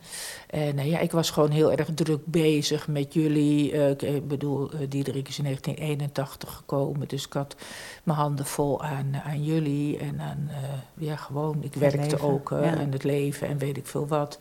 En 0.47 0.86
ja, 0.86 1.00
ik 1.00 1.12
was 1.12 1.29
gewoon 1.29 1.51
heel 1.51 1.71
erg 1.71 1.89
druk 1.93 2.25
bezig 2.25 2.88
met 2.88 3.13
jullie. 3.13 3.72
ik 3.98 4.27
bedoel, 4.27 4.70
Diederik 4.89 5.27
is 5.27 5.37
in 5.37 5.44
1981 5.44 6.53
gekomen, 6.55 7.07
dus 7.07 7.25
ik 7.25 7.33
had 7.33 7.55
mijn 8.03 8.18
handen 8.18 8.46
vol 8.46 8.83
aan, 8.83 9.22
aan 9.25 9.44
jullie. 9.44 9.98
En 9.98 10.20
aan, 10.20 10.50
ja, 10.98 11.15
gewoon, 11.15 11.63
ik 11.63 11.74
werkte 11.74 12.00
leven, 12.00 12.22
ook 12.22 12.50
ja. 12.50 12.77
aan 12.77 12.92
het 12.92 13.03
leven 13.03 13.48
en 13.48 13.57
weet 13.57 13.77
ik 13.77 13.87
veel 13.87 14.07
wat. 14.07 14.37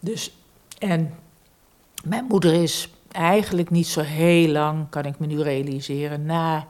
Dus, 0.00 0.36
en 0.78 1.14
mijn 2.04 2.24
moeder 2.24 2.62
is 2.62 2.88
eigenlijk 3.10 3.70
niet 3.70 3.86
zo 3.86 4.00
heel 4.00 4.48
lang, 4.48 4.88
kan 4.88 5.04
ik 5.04 5.18
me 5.18 5.26
nu 5.26 5.42
realiseren, 5.42 6.26
na, 6.26 6.66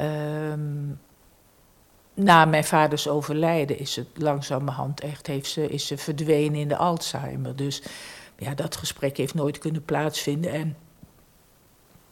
um, 0.00 1.00
na 2.14 2.44
mijn 2.44 2.64
vaders 2.64 3.08
overlijden 3.08 3.78
is 3.78 3.96
het 3.96 4.08
langzamerhand 4.14 5.00
echt, 5.00 5.26
heeft 5.26 5.50
ze, 5.50 5.68
is 5.68 5.86
ze 5.86 5.98
verdwenen 5.98 6.60
in 6.60 6.68
de 6.68 6.76
Alzheimer. 6.76 7.56
Dus 7.56 7.82
ja, 8.38 8.54
dat 8.54 8.76
gesprek 8.76 9.16
heeft 9.16 9.34
nooit 9.34 9.58
kunnen 9.58 9.84
plaatsvinden. 9.84 10.52
En 10.52 10.76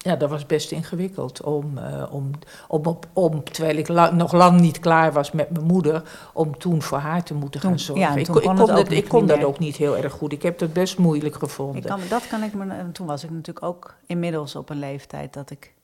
ja, 0.07 0.17
dat 0.17 0.31
was 0.31 0.47
best 0.47 0.71
ingewikkeld 0.73 1.43
om, 1.43 1.79
uh, 1.79 2.07
om, 2.11 2.31
om, 2.69 2.99
om, 3.13 3.45
terwijl 3.45 3.77
ik 3.77 3.89
la, 3.89 4.11
nog 4.11 4.33
lang 4.33 4.61
niet 4.61 4.81
klaar 4.81 5.13
was 5.13 5.33
met 5.33 5.51
mijn 5.51 5.65
moeder, 5.65 6.03
om 6.33 6.59
toen 6.59 6.83
voor 6.83 6.99
haar 6.99 7.23
te 7.23 7.35
moeten 7.35 7.61
gaan 7.61 7.79
zorgen. 7.79 8.05
Ja, 8.05 8.15
ik, 8.17 8.27
kon, 8.27 8.37
ik 8.37 8.43
kon, 8.43 8.57
kon, 8.57 8.67
dat, 8.67 8.77
dat, 8.77 8.91
ik 8.91 9.09
kon 9.09 9.27
dat 9.27 9.45
ook 9.45 9.59
niet 9.59 9.77
heel 9.77 9.97
erg 9.97 10.13
goed. 10.13 10.33
Ik 10.33 10.43
heb 10.43 10.59
dat 10.59 10.73
best 10.73 10.99
moeilijk 10.99 11.35
gevonden. 11.35 11.77
Ik 11.77 11.89
kan, 11.89 12.01
dat 12.09 12.27
kan 12.27 12.43
ik 12.43 12.55
me, 12.55 12.93
toen 12.93 13.07
was 13.07 13.25
ik 13.25 13.31
natuurlijk 13.31 13.67
ook 13.67 13.95
inmiddels 14.07 14.57
op 14.57 14.71
een 14.71 14.79
leeftijd 14.79 15.33
dat 15.33 15.51
ik 15.51 15.75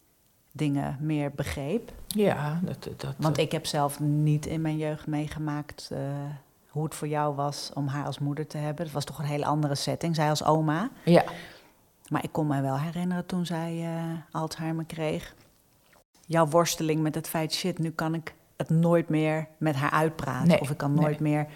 dingen 0.52 0.96
meer 1.00 1.30
begreep. 1.34 1.92
Ja, 2.06 2.60
dat, 2.62 2.88
dat, 2.96 3.14
Want 3.16 3.38
ik 3.38 3.52
heb 3.52 3.66
zelf 3.66 4.00
niet 4.00 4.46
in 4.46 4.60
mijn 4.60 4.76
jeugd 4.76 5.06
meegemaakt 5.06 5.90
uh, 5.92 5.98
hoe 6.68 6.84
het 6.84 6.94
voor 6.94 7.08
jou 7.08 7.34
was 7.34 7.70
om 7.74 7.86
haar 7.86 8.06
als 8.06 8.18
moeder 8.18 8.46
te 8.46 8.58
hebben. 8.58 8.84
Het 8.84 8.94
was 8.94 9.04
toch 9.04 9.18
een 9.18 9.24
hele 9.24 9.44
andere 9.44 9.74
setting, 9.74 10.14
zij 10.14 10.28
als 10.28 10.44
oma. 10.44 10.90
Ja. 11.04 11.24
Maar 12.12 12.24
ik 12.24 12.32
kon 12.32 12.46
me 12.46 12.60
wel 12.60 12.78
herinneren 12.78 13.26
toen 13.26 13.46
zij 13.46 13.76
uh, 13.76 14.18
Alzheimer 14.30 14.84
kreeg. 14.84 15.34
Jouw 16.26 16.46
worsteling 16.46 17.02
met 17.02 17.14
het 17.14 17.28
feit, 17.28 17.52
shit, 17.52 17.78
nu 17.78 17.90
kan 17.90 18.14
ik 18.14 18.34
het 18.56 18.70
nooit 18.70 19.08
meer 19.08 19.48
met 19.58 19.74
haar 19.74 19.90
uitpraten. 19.90 20.48
Nee, 20.48 20.60
of 20.60 20.70
ik 20.70 20.76
kan 20.76 20.94
nooit 20.94 21.20
nee. 21.20 21.32
meer 21.32 21.46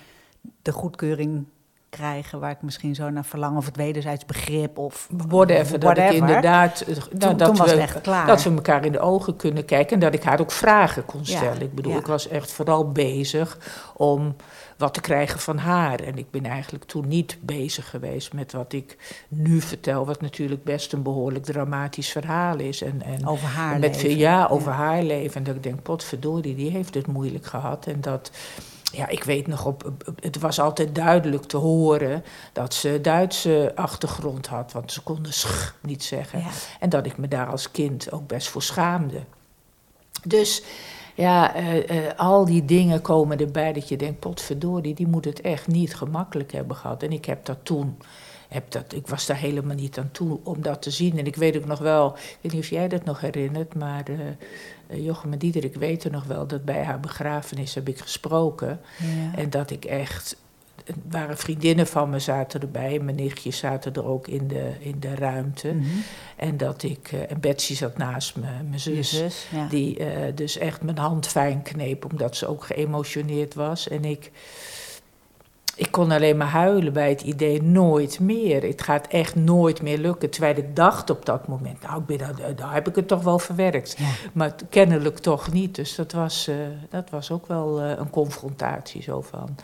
de 0.63 0.73
goedkeuring 0.73 1.47
krijgen 1.97 2.41
waar 2.41 2.51
ik 2.51 2.63
misschien 2.63 2.95
zo 2.95 3.11
naar 3.11 3.25
verlang. 3.25 3.57
Of 3.57 3.67
het 3.67 3.77
wederzijds 3.77 4.25
begrip 4.25 4.79
of 4.79 5.09
whatever. 5.27 5.79
Dat 5.79 5.99
ik 5.99 6.13
inderdaad, 6.13 6.85
nou, 6.87 7.01
toen, 7.19 7.37
dat, 7.37 7.59
we, 7.59 7.71
het 7.71 7.79
echt 7.79 8.01
klaar. 8.01 8.27
dat 8.27 8.43
we 8.43 8.51
elkaar 8.51 8.85
in 8.85 8.93
de 8.93 9.01
ogen 9.01 9.37
kunnen 9.37 9.65
kijken 9.65 9.95
en 9.95 10.01
dat 10.01 10.15
ik 10.15 10.23
haar 10.23 10.41
ook 10.41 10.53
vragen 10.53 11.05
kon 11.05 11.21
Ja, 11.23 11.37
stellen. 11.37 11.63
Ik 11.63 11.75
bedoel, 11.75 11.93
ja. 11.93 11.99
ik 11.99 12.07
was 12.07 12.29
echt 12.29 12.53
vooral 12.53 12.93
bezig 12.93 13.59
om 13.95 14.37
wat 14.77 14.95
te 14.95 15.01
krijgen 15.01 15.41
van 15.41 15.59
haar. 15.59 16.01
En 16.01 16.19
ik 16.19 16.31
ben 16.31 16.45
eigenlijk 16.45 16.85
toen 16.85 17.09
niet 17.09 17.39
bezig 17.41 17.91
geweest 17.91 18.33
met 18.33 18.53
wat 18.53 18.73
ik 18.73 18.97
nu 19.29 19.61
vertel, 19.61 20.07
wat 20.07 20.21
natuurlijk 20.21 20.65
best 20.65 20.93
een 20.93 21.03
behoorlijk 21.03 21.45
dramatisch 21.45 22.11
verhaal 22.11 22.59
is. 22.59 22.83
En, 22.83 23.03
en 23.03 23.27
over 23.27 23.49
haar 23.49 23.79
met 23.79 24.03
leven. 24.03 24.19
ja, 24.19 24.47
over 24.47 24.73
haar 24.73 25.03
leven. 25.03 25.37
En 25.37 25.45
dat 25.45 25.55
ik 25.55 25.63
denk, 25.63 25.83
potverdorie, 25.83 26.55
die 26.55 26.71
heeft 26.71 26.95
het 26.95 27.07
moeilijk 27.07 27.47
gehad. 27.47 27.87
En 27.87 28.01
dat, 28.01 28.31
ja, 28.93 29.09
ik 29.09 29.25
weet 29.25 29.47
nog, 29.47 29.67
op, 29.67 29.93
het 30.21 30.39
was 30.39 30.61
altijd 30.61 30.95
duidelijk 30.95 31.45
te 31.45 31.57
horen 31.57 32.25
dat 32.53 32.75
ze 32.75 32.99
Duitse 33.03 33.73
achtergrond 33.75 34.47
had. 34.47 34.73
Want 34.73 34.93
ze 34.93 35.03
konden 35.03 35.33
sch 35.33 35.75
niet 35.83 36.05
zeggen. 36.05 36.39
Ja. 36.39 36.51
En 36.81 36.89
dat 36.89 37.07
ik 37.07 37.19
me 37.19 37.29
daar 37.29 37.47
als 37.47 37.71
kind 37.71 38.13
ook 38.13 38.27
best 38.27 38.49
voor 38.49 38.63
schaamde. 38.63 39.21
Dus 40.25 40.63
ja, 41.15 41.55
eh, 41.55 42.09
eh, 42.09 42.19
al 42.19 42.45
die 42.45 42.65
dingen 42.65 43.01
komen 43.01 43.39
erbij 43.39 43.73
dat 43.73 43.89
je 43.89 43.97
denkt, 43.97 44.21
potverdorie, 44.21 44.95
die 44.95 45.07
moet 45.07 45.25
het 45.25 45.41
echt 45.41 45.67
niet 45.67 45.95
gemakkelijk 45.95 46.53
hebben 46.53 46.77
gehad. 46.77 47.03
En 47.03 47.13
ik 47.13 47.25
heb 47.25 47.45
dat 47.45 47.59
toen, 47.63 47.99
heb 48.49 48.71
dat, 48.71 48.93
ik 48.93 49.07
was 49.07 49.27
daar 49.27 49.37
helemaal 49.37 49.77
niet 49.77 49.99
aan 49.99 50.11
toe 50.13 50.39
om 50.43 50.63
dat 50.63 50.83
te 50.83 50.91
zien. 50.91 51.19
En 51.19 51.27
ik 51.27 51.37
weet 51.37 51.57
ook 51.57 51.67
nog 51.67 51.79
wel, 51.79 52.15
ik 52.17 52.39
weet 52.41 52.53
niet 52.53 52.63
of 52.63 52.69
jij 52.69 52.89
dat 52.89 53.05
nog 53.05 53.21
herinnert, 53.21 53.75
maar 53.75 54.05
eh, 54.09 55.05
Jochem 55.05 55.33
en 55.33 55.39
Diederik 55.39 55.75
weten 55.75 56.13
nog 56.13 56.25
wel 56.25 56.47
dat 56.47 56.65
bij 56.65 56.83
haar 56.83 57.01
begrafenis 57.01 57.75
heb 57.75 57.89
ik 57.89 57.99
gesproken. 57.99 58.81
Ja. 58.99 59.39
En 59.39 59.51
dat 59.51 59.71
ik 59.71 59.85
echt. 59.85 60.37
Er 60.85 60.95
waren 61.11 61.37
vriendinnen 61.37 61.87
van 61.87 62.11
me 62.11 62.19
zaten 62.19 62.61
erbij. 62.61 62.99
Mijn 62.99 63.17
nichtjes 63.17 63.59
zaten 63.59 63.93
er 63.95 64.07
ook 64.07 64.29
in 64.29 64.49
de, 64.49 64.73
in 64.79 65.01
de 65.01 65.15
ruimte. 65.15 65.73
Mhm. 65.73 65.87
En 66.37 66.57
dat 66.57 66.83
ik. 66.83 67.13
eh, 67.13 67.31
en 67.31 67.41
Betsy 67.41 67.75
zat 67.75 67.97
naast 67.97 68.37
me, 68.37 68.47
mijn 68.69 68.81
zus. 68.81 69.09
zus, 69.17 69.47
ja. 69.51 69.67
Die 69.69 69.99
dus 70.35 70.59
echt 70.59 70.83
mijn 70.83 70.99
hand 70.99 71.27
fijn 71.27 71.63
kneep, 71.63 72.05
omdat 72.11 72.37
ze 72.37 72.47
ook 72.47 72.65
geëmotioneerd 72.65 73.55
was. 73.55 73.89
En 73.89 74.05
ik. 74.05 74.31
Ik 75.77 75.91
kon 75.91 76.11
alleen 76.11 76.37
maar 76.37 76.47
huilen 76.47 76.93
bij 76.93 77.09
het 77.09 77.21
idee 77.23 77.63
nooit 77.63 78.21
meer. 78.21 78.63
Het 78.63 78.83
gaat 78.83 79.07
echt 79.07 79.35
nooit 79.35 79.83
meer 79.83 79.99
lukken. 79.99 80.31
Terwijl 80.31 80.57
ik 80.57 80.77
dacht 80.77 81.11
op 81.11 81.27
dat 81.27 81.49
moment, 81.49 81.83
nou, 81.83 82.01
ik 82.01 82.07
ben, 82.07 82.57
daar, 82.57 82.75
heb 82.75 82.89
ik 82.89 82.95
het 82.95 83.09
toch 83.09 83.23
wel 83.23 83.39
verwerkt. 83.39 83.95
Ja. 83.99 84.07
Maar 84.33 84.55
kennelijk 84.71 85.19
toch 85.19 85.53
niet. 85.53 85.75
Dus 85.75 85.95
dat 85.95 86.13
was, 86.13 86.49
eh, 86.49 86.57
dat 86.91 87.11
was 87.11 87.31
ook 87.31 87.47
wel 87.47 87.81
eh, 87.81 87.91
een 87.99 88.11
confrontatie. 88.11 89.03
Zo 89.03 89.21
van. 89.21 89.57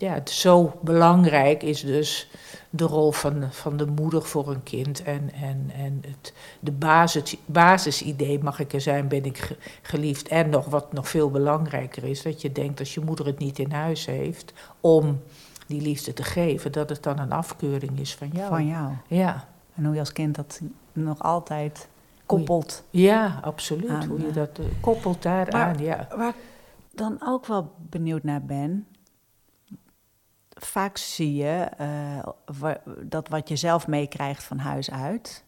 Ja, 0.00 0.12
het 0.12 0.30
zo 0.30 0.78
belangrijk 0.82 1.62
is 1.62 1.80
dus 1.80 2.30
de 2.70 2.84
rol 2.84 3.12
van, 3.12 3.44
van 3.50 3.76
de 3.76 3.86
moeder 3.86 4.22
voor 4.22 4.48
een 4.48 4.62
kind. 4.62 5.02
En, 5.02 5.32
en, 5.32 5.70
en 5.74 6.02
het 6.06 6.32
de 6.60 6.72
basis, 6.72 7.36
basisidee, 7.46 8.42
mag 8.42 8.58
ik 8.60 8.72
er 8.72 8.80
zijn, 8.80 9.08
ben 9.08 9.24
ik 9.24 9.56
geliefd. 9.82 10.28
En 10.28 10.50
nog 10.50 10.66
wat 10.66 10.92
nog 10.92 11.08
veel 11.08 11.30
belangrijker 11.30 12.04
is, 12.04 12.22
dat 12.22 12.40
je 12.40 12.52
denkt 12.52 12.78
als 12.78 12.94
je 12.94 13.00
moeder 13.00 13.26
het 13.26 13.38
niet 13.38 13.58
in 13.58 13.72
huis 13.72 14.06
heeft 14.06 14.52
om 14.80 15.20
die 15.66 15.80
liefde 15.80 16.12
te 16.12 16.22
geven, 16.22 16.72
dat 16.72 16.88
het 16.88 17.02
dan 17.02 17.18
een 17.18 17.32
afkeuring 17.32 17.98
is 17.98 18.14
van 18.14 18.30
jou. 18.32 18.48
Van 18.48 18.66
jou. 18.66 18.92
Ja. 19.06 19.48
En 19.74 19.84
hoe 19.84 19.94
je 19.94 20.00
als 20.00 20.12
kind 20.12 20.34
dat 20.34 20.60
nog 20.92 21.22
altijd 21.22 21.88
koppelt. 22.26 22.84
Ja, 22.90 23.38
absoluut. 23.42 24.04
hoe 24.04 24.20
je 24.20 24.28
eh, 24.28 24.34
dat 24.34 24.58
uh, 24.58 24.66
koppelt 24.80 25.22
daaraan, 25.22 25.78
ja. 25.78 26.08
Waar 26.16 26.28
ik 26.28 26.34
dan 26.94 27.18
ook 27.24 27.46
wel 27.46 27.72
benieuwd 27.78 28.22
naar 28.22 28.42
ben, 28.42 28.86
vaak 30.64 30.96
zie 30.96 31.34
je 31.34 31.68
uh, 31.80 32.74
dat 33.00 33.28
wat 33.28 33.48
je 33.48 33.56
zelf 33.56 33.86
meekrijgt 33.86 34.42
van 34.42 34.58
huis 34.58 34.90
uit, 34.90 35.44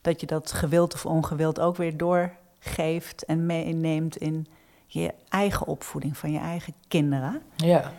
dat 0.00 0.20
je 0.20 0.26
dat 0.26 0.52
gewild 0.52 0.94
of 0.94 1.06
ongewild 1.06 1.60
ook 1.60 1.76
weer 1.76 1.96
doorgeeft 1.96 3.24
en 3.24 3.46
meeneemt 3.46 4.16
in 4.16 4.46
je 4.86 5.14
eigen 5.28 5.66
opvoeding 5.66 6.16
van 6.16 6.32
je 6.32 6.38
eigen 6.38 6.74
kinderen. 6.88 7.42
Ja. 7.56 7.92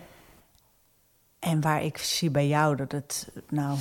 En 1.38 1.60
waar 1.60 1.82
ik 1.82 1.98
zie 1.98 2.30
bij 2.30 2.48
jou 2.48 2.76
dat 2.76 2.92
het 2.92 3.28
nou 3.48 3.78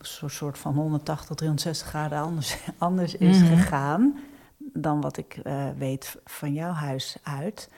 zo'n 0.00 0.30
soort 0.30 0.58
van 0.58 0.74
180, 0.74 1.36
360 1.36 1.88
graden 1.88 2.18
anders, 2.18 2.56
anders 2.78 3.14
is 3.14 3.38
mhm. 3.38 3.56
gegaan 3.56 4.18
dan 4.58 5.00
wat 5.00 5.16
ik 5.16 5.40
uh, 5.44 5.68
weet 5.78 6.16
van 6.24 6.52
jouw 6.52 6.72
huis 6.72 7.16
uit. 7.22 7.70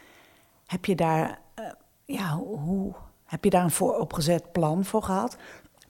Heb 0.66 0.84
je 0.84 0.94
daar, 0.94 1.38
uh, 1.60 1.66
ja, 2.04 2.36
hoe, 2.36 2.94
heb 3.30 3.44
je 3.44 3.50
daar 3.50 3.64
een 3.64 3.70
vooropgezet 3.70 4.52
plan 4.52 4.84
voor 4.84 5.02
gehad? 5.02 5.36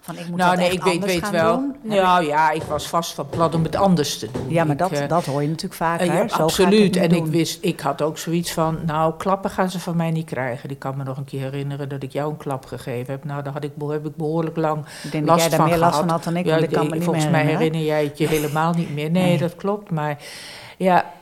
Van, 0.00 0.18
ik 0.18 0.29
moet 0.29 0.38
nou, 0.38 0.57
nee, 0.57 0.70
ik 0.70 0.83
weet, 0.83 1.05
weet 1.05 1.31
wel. 1.31 1.57
Doen? 1.57 1.76
Nou 1.83 2.24
ja, 2.24 2.50
ik 2.50 2.62
was 2.62 2.88
vast 2.88 3.12
van 3.12 3.29
plan 3.29 3.55
om 3.55 3.62
het 3.62 3.76
anders 3.76 4.18
te 4.18 4.31
doen. 4.33 4.50
Ja, 4.50 4.64
maar 4.64 4.76
dat, 4.76 4.92
uh, 4.92 5.09
dat 5.09 5.24
hoor 5.24 5.42
je 5.42 5.48
natuurlijk 5.48 5.74
vaker. 5.74 6.07
Uh, 6.07 6.14
ja, 6.14 6.26
absoluut. 6.31 6.96
En 6.96 7.11
ik 7.11 7.26
wist, 7.26 7.59
ik 7.64 7.81
had 7.81 8.03
ook 8.03 8.18
zoiets 8.18 8.53
van, 8.53 8.79
nou, 8.87 9.14
klappen 9.16 9.50
gaan 9.50 9.70
ze 9.70 9.81
van 9.81 9.96
mij 9.96 10.11
niet 10.11 10.26
krijgen. 10.26 10.70
Ik 10.70 10.79
kan 10.79 10.96
me 10.96 11.05
nog 11.05 11.16
een 11.16 11.24
keer 11.24 11.40
herinneren 11.40 11.88
dat 11.88 12.03
ik 12.03 12.12
jou 12.12 12.31
een 12.31 12.37
klap 12.37 12.66
gegeven 12.66 13.12
heb. 13.12 13.24
Nou, 13.24 13.42
daar 13.42 13.53
had 13.53 13.64
ik, 13.64 13.72
heb 13.88 14.07
ik 14.07 14.16
behoorlijk 14.16 14.57
lang 14.57 14.85
ik 15.03 15.12
denk 15.12 15.26
last 15.26 15.40
dat 15.40 15.50
jij 15.50 15.59
daar 15.59 15.68
meer 15.68 15.79
last 15.79 15.98
van 15.98 16.09
had 16.09 16.24
dan 16.24 16.37
ik, 16.37 16.46
ja, 16.46 16.57
ik 16.57 16.70
kan 16.70 16.87
me 16.87 16.94
niet 16.94 17.05
Volgens 17.05 17.31
mij 17.31 17.44
herinner 17.44 17.83
jij 17.83 18.05
het 18.05 18.18
je 18.18 18.26
helemaal 18.26 18.72
niet 18.72 18.94
meer. 18.94 19.11
Nee, 19.11 19.22
nee, 19.22 19.38
dat 19.38 19.57
klopt. 19.57 19.90
Maar 19.90 20.18
ja, 20.76 21.12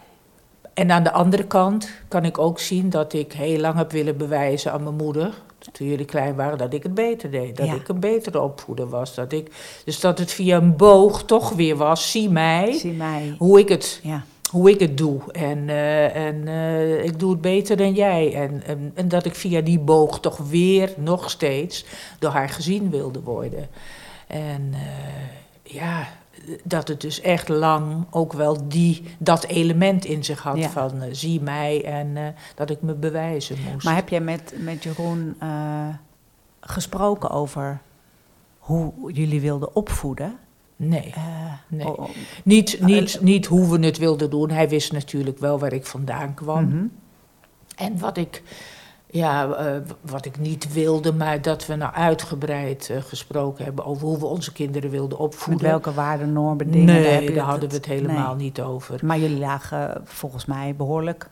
en 0.74 0.90
aan 0.90 1.02
de 1.02 1.12
andere 1.12 1.44
kant 1.44 1.90
kan 2.08 2.24
ik 2.24 2.38
ook 2.38 2.58
zien 2.58 2.90
dat 2.90 3.12
ik 3.12 3.32
heel 3.32 3.58
lang 3.58 3.76
heb 3.76 3.92
willen 3.92 4.16
bewijzen 4.16 4.72
aan 4.72 4.82
mijn 4.82 4.96
moeder 4.96 5.34
toen 5.72 5.86
jullie 5.86 6.04
klein 6.04 6.34
waren, 6.34 6.58
dat 6.58 6.72
ik 6.72 6.82
het 6.82 6.94
beter 6.94 7.30
deed. 7.30 7.56
Dat 7.56 7.66
ik 7.66 7.88
een 7.88 8.00
betere 8.00 8.40
opvoeder 8.40 8.88
was. 8.88 9.14
Dat 9.14 9.32
ik, 9.32 9.50
dus 9.84 10.00
dat 10.00 10.18
het 10.18 10.32
via 10.32 10.56
een 10.56 10.76
boog 10.76 11.24
toch 11.24 11.50
weer 11.50 11.76
was, 11.76 12.10
zie 12.10 12.30
mij, 12.30 12.72
zie 12.72 12.92
mij. 12.92 13.34
Hoe, 13.38 13.58
ik 13.58 13.68
het, 13.68 14.00
ja. 14.02 14.24
hoe 14.50 14.70
ik 14.70 14.80
het 14.80 14.96
doe. 14.96 15.20
En, 15.32 15.58
uh, 15.58 16.16
en 16.16 16.34
uh, 16.34 17.04
ik 17.04 17.18
doe 17.18 17.30
het 17.30 17.40
beter 17.40 17.76
dan 17.76 17.92
jij. 17.92 18.34
En, 18.34 18.62
en, 18.66 18.92
en, 18.94 19.08
dat 19.08 19.24
ik 19.24 19.34
via 19.34 19.60
die 19.60 19.78
boog 19.78 20.20
toch 20.20 20.36
weer, 20.36 20.92
nog 20.96 21.30
steeds, 21.30 21.84
door 22.18 22.30
haar 22.30 22.48
gezien 22.48 22.90
wilde 22.90 23.20
worden. 23.20 23.68
En 24.26 24.70
uh, 24.72 24.78
ja, 25.62 26.08
dat 26.64 26.88
het 26.88 27.00
dus 27.00 27.20
echt 27.20 27.48
lang 27.48 28.06
ook 28.10 28.32
wel 28.32 28.68
die, 28.68 29.02
dat 29.18 29.44
element 29.44 30.04
in 30.04 30.24
zich 30.24 30.42
had 30.42 30.66
van 30.66 31.02
uh, 31.02 31.08
zie 31.12 31.40
mij 31.40 31.84
en 31.84 32.06
uh, 32.06 32.26
dat 32.54 32.70
ik 32.70 32.82
me 32.82 32.94
bewijzen 32.94 33.56
moest. 33.72 33.84
Maar 33.84 33.94
heb 33.94 34.08
jij 34.08 34.20
met, 34.20 34.54
met 34.58 34.82
Jeroen 34.82 35.36
uh, 35.42 35.88
gesproken 36.60 37.30
over 37.30 37.80
hoe 38.58 38.92
jullie 39.12 39.40
wilden 39.40 39.76
opvoeden? 39.76 40.38
Nee, 40.76 41.14
nee. 41.68 41.86
Oh, 41.86 41.98
oh. 41.98 42.08
Niet, 42.44 42.80
niet, 42.80 43.20
niet 43.20 43.46
hoe 43.46 43.78
we 43.78 43.86
het 43.86 43.98
wilden 43.98 44.30
doen. 44.30 44.50
Hij 44.50 44.68
wist 44.68 44.92
natuurlijk 44.92 45.38
wel 45.38 45.58
waar 45.58 45.72
ik 45.72 45.86
vandaan 45.86 46.34
kwam. 46.34 46.64
Mm 46.64 46.70
-hmm. 46.70 46.90
En 47.76 47.98
wat 47.98 48.16
ik 48.16 48.42
ja, 49.10 49.46
uh, 49.46 49.80
wat 50.00 50.24
ik 50.24 50.38
niet 50.38 50.72
wilde, 50.72 51.12
maar 51.12 51.42
dat 51.42 51.66
we 51.66 51.74
nou 51.74 51.94
uitgebreid 51.94 52.88
uh, 52.90 53.02
gesproken 53.02 53.64
hebben 53.64 53.84
over 53.84 54.06
hoe 54.06 54.18
we 54.18 54.26
onze 54.26 54.52
kinderen 54.52 54.90
wilden 54.90 55.18
opvoeden. 55.18 55.62
Met 55.62 55.70
welke 55.70 55.92
waarden, 55.92 56.32
normen, 56.32 56.70
dingen? 56.70 56.94
Nee, 56.94 57.26
daar, 57.26 57.34
daar 57.34 57.44
hadden 57.44 57.68
we 57.68 57.74
het 57.74 57.86
helemaal 57.86 58.34
nee. 58.34 58.44
niet 58.44 58.60
over. 58.60 59.00
Maar 59.02 59.18
jullie 59.18 59.38
lagen 59.38 60.00
volgens 60.04 60.44
mij 60.44 60.74
behoorlijk 60.76 61.28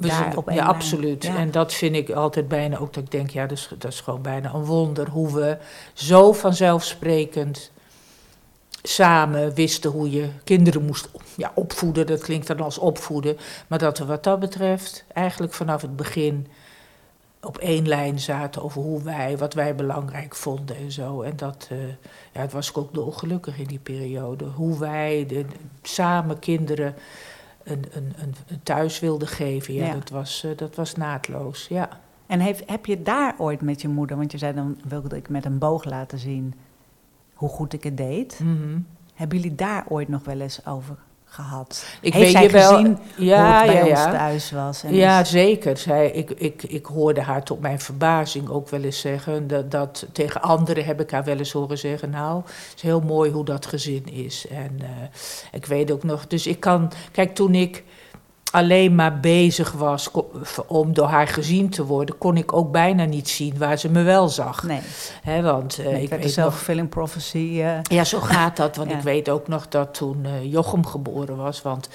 we 0.00 0.08
daar 0.08 0.36
op 0.36 0.50
Ja, 0.50 0.64
absoluut. 0.64 1.24
Ja. 1.24 1.36
En 1.36 1.50
dat 1.50 1.72
vind 1.72 1.94
ik 1.94 2.10
altijd 2.10 2.48
bijna 2.48 2.78
ook 2.78 2.94
dat 2.94 3.02
ik 3.02 3.10
denk, 3.10 3.30
ja, 3.30 3.46
dat 3.46 3.58
is, 3.58 3.70
dat 3.78 3.92
is 3.92 4.00
gewoon 4.00 4.22
bijna 4.22 4.54
een 4.54 4.64
wonder 4.64 5.08
hoe 5.08 5.34
we 5.34 5.58
zo 5.92 6.32
vanzelfsprekend 6.32 7.70
samen 8.82 9.54
wisten 9.54 9.90
hoe 9.90 10.10
je 10.10 10.28
kinderen 10.44 10.84
moest 10.84 11.08
ja, 11.36 11.52
opvoeden. 11.54 12.06
Dat 12.06 12.20
klinkt 12.20 12.46
dan 12.46 12.60
als 12.60 12.78
opvoeden. 12.78 13.36
Maar 13.66 13.78
dat 13.78 13.98
we 13.98 14.04
wat 14.04 14.24
dat 14.24 14.40
betreft 14.40 15.04
eigenlijk 15.12 15.52
vanaf 15.52 15.82
het 15.82 15.96
begin 15.96 16.46
op 17.42 17.58
één 17.58 17.88
lijn 17.88 18.18
zaten 18.18 18.62
over 18.62 18.82
hoe 18.82 19.02
wij, 19.02 19.38
wat 19.38 19.54
wij 19.54 19.74
belangrijk 19.74 20.34
vonden 20.34 20.76
en 20.76 20.92
zo. 20.92 21.22
En 21.22 21.36
dat, 21.36 21.68
uh, 21.72 21.88
ja, 22.32 22.40
het 22.40 22.52
was 22.52 22.74
ook 22.74 22.94
dolgelukkig 22.94 23.58
in 23.58 23.66
die 23.66 23.78
periode. 23.78 24.44
Hoe 24.44 24.78
wij 24.78 25.26
de, 25.26 25.44
samen 25.82 26.38
kinderen 26.38 26.94
een, 27.62 27.84
een, 27.92 28.12
een, 28.16 28.34
een, 28.46 28.62
thuis 28.62 29.00
wilden 29.00 29.28
geven, 29.28 29.74
ja, 29.74 29.86
ja. 29.86 29.94
Dat, 29.94 30.10
was, 30.10 30.44
uh, 30.44 30.56
dat 30.56 30.74
was 30.74 30.94
naadloos, 30.94 31.68
ja. 31.68 32.00
En 32.26 32.40
heeft, 32.40 32.62
heb 32.66 32.86
je 32.86 33.02
daar 33.02 33.34
ooit 33.38 33.60
met 33.60 33.80
je 33.80 33.88
moeder, 33.88 34.16
want 34.16 34.32
je 34.32 34.38
zei 34.38 34.54
dan 34.54 34.78
wilde 34.88 35.16
ik 35.16 35.28
met 35.28 35.44
een 35.44 35.58
boog 35.58 35.84
laten 35.84 36.18
zien 36.18 36.54
hoe 37.34 37.48
goed 37.48 37.72
ik 37.72 37.82
het 37.82 37.96
deed. 37.96 38.40
Mm 38.42 38.56
-hmm. 38.56 38.86
Hebben 39.14 39.38
jullie 39.38 39.54
daar 39.54 39.84
ooit 39.88 40.08
nog 40.08 40.24
wel 40.24 40.40
eens 40.40 40.66
over 40.66 40.96
gehad. 41.30 41.86
Ik 42.00 42.12
Heeft 42.12 42.32
weet 42.32 42.42
je 42.42 42.50
wel, 42.50 42.78
ja, 43.16 43.62
hoe 43.62 43.62
het 43.62 43.66
bij 43.66 43.74
ja, 43.74 43.90
ons 43.90 44.16
thuis 44.16 44.50
was? 44.50 44.82
En 44.82 44.94
ja, 44.94 45.20
is... 45.20 45.30
zeker. 45.30 45.76
Zij, 45.76 46.10
ik, 46.10 46.30
ik, 46.30 46.62
ik 46.62 46.86
hoorde 46.86 47.20
haar 47.20 47.42
tot 47.42 47.60
mijn 47.60 47.80
verbazing 47.80 48.48
ook 48.48 48.68
wel 48.68 48.82
eens 48.82 49.00
zeggen... 49.00 49.46
Dat, 49.46 49.70
dat 49.70 50.06
tegen 50.12 50.42
anderen 50.42 50.84
heb 50.84 51.00
ik 51.00 51.10
haar 51.10 51.24
wel 51.24 51.38
eens 51.38 51.52
horen 51.52 51.78
zeggen... 51.78 52.10
nou, 52.10 52.42
het 52.44 52.72
is 52.76 52.82
heel 52.82 53.00
mooi 53.00 53.30
hoe 53.30 53.44
dat 53.44 53.66
gezin 53.66 54.06
is. 54.12 54.46
En 54.50 54.78
uh, 54.82 54.88
ik 55.52 55.66
weet 55.66 55.90
ook 55.90 56.04
nog... 56.04 56.26
Dus 56.26 56.46
ik 56.46 56.60
kan... 56.60 56.92
Kijk, 57.12 57.34
toen 57.34 57.54
ik 57.54 57.84
alleen 58.50 58.94
maar 58.94 59.20
bezig 59.20 59.72
was 59.72 60.10
om 60.66 60.92
door 60.92 61.06
haar 61.06 61.28
gezien 61.28 61.70
te 61.70 61.84
worden, 61.84 62.18
kon 62.18 62.36
ik 62.36 62.52
ook 62.52 62.72
bijna 62.72 63.04
niet 63.04 63.28
zien 63.28 63.58
waar 63.58 63.78
ze 63.78 63.88
me 63.88 64.02
wel 64.02 64.28
zag. 64.28 64.62
Nee. 64.62 64.80
He, 65.22 65.42
want 65.42 65.78
uh, 65.78 65.86
nee, 65.86 66.02
ik 66.02 66.08
weet 66.08 66.32
self-fulfilling 66.32 66.88
prophecy. 66.88 67.36
Uh... 67.38 67.82
Ja, 67.82 68.04
zo 68.04 68.20
gaat 68.20 68.56
dat. 68.56 68.76
Want 68.76 68.90
ja. 68.90 68.96
ik 68.96 69.02
weet 69.02 69.28
ook 69.28 69.48
nog 69.48 69.68
dat 69.68 69.94
toen 69.94 70.24
uh, 70.24 70.52
Jochem 70.52 70.86
geboren 70.86 71.36
was. 71.36 71.62
Want 71.62 71.88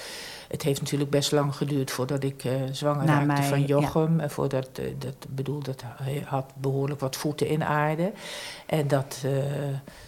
het 0.48 0.62
heeft 0.62 0.80
natuurlijk 0.80 1.10
best 1.10 1.32
lang 1.32 1.54
geduurd 1.54 1.90
voordat 1.90 2.22
ik 2.22 2.44
uh, 2.44 2.52
zwanger 2.72 3.04
Na 3.04 3.12
raakte 3.12 3.26
mij, 3.26 3.42
van 3.42 3.62
Jochem. 3.64 4.20
Ja. 4.20 4.28
Voordat, 4.28 4.68
uh, 4.80 4.86
dat 4.98 5.26
bedoel, 5.28 5.62
dat 5.62 5.82
hij 5.86 6.22
had 6.26 6.52
behoorlijk 6.54 7.00
wat 7.00 7.16
voeten 7.16 7.46
in 7.46 7.64
aarde. 7.64 8.12
En 8.66 8.88
dat 8.88 9.22
uh, 9.24 9.32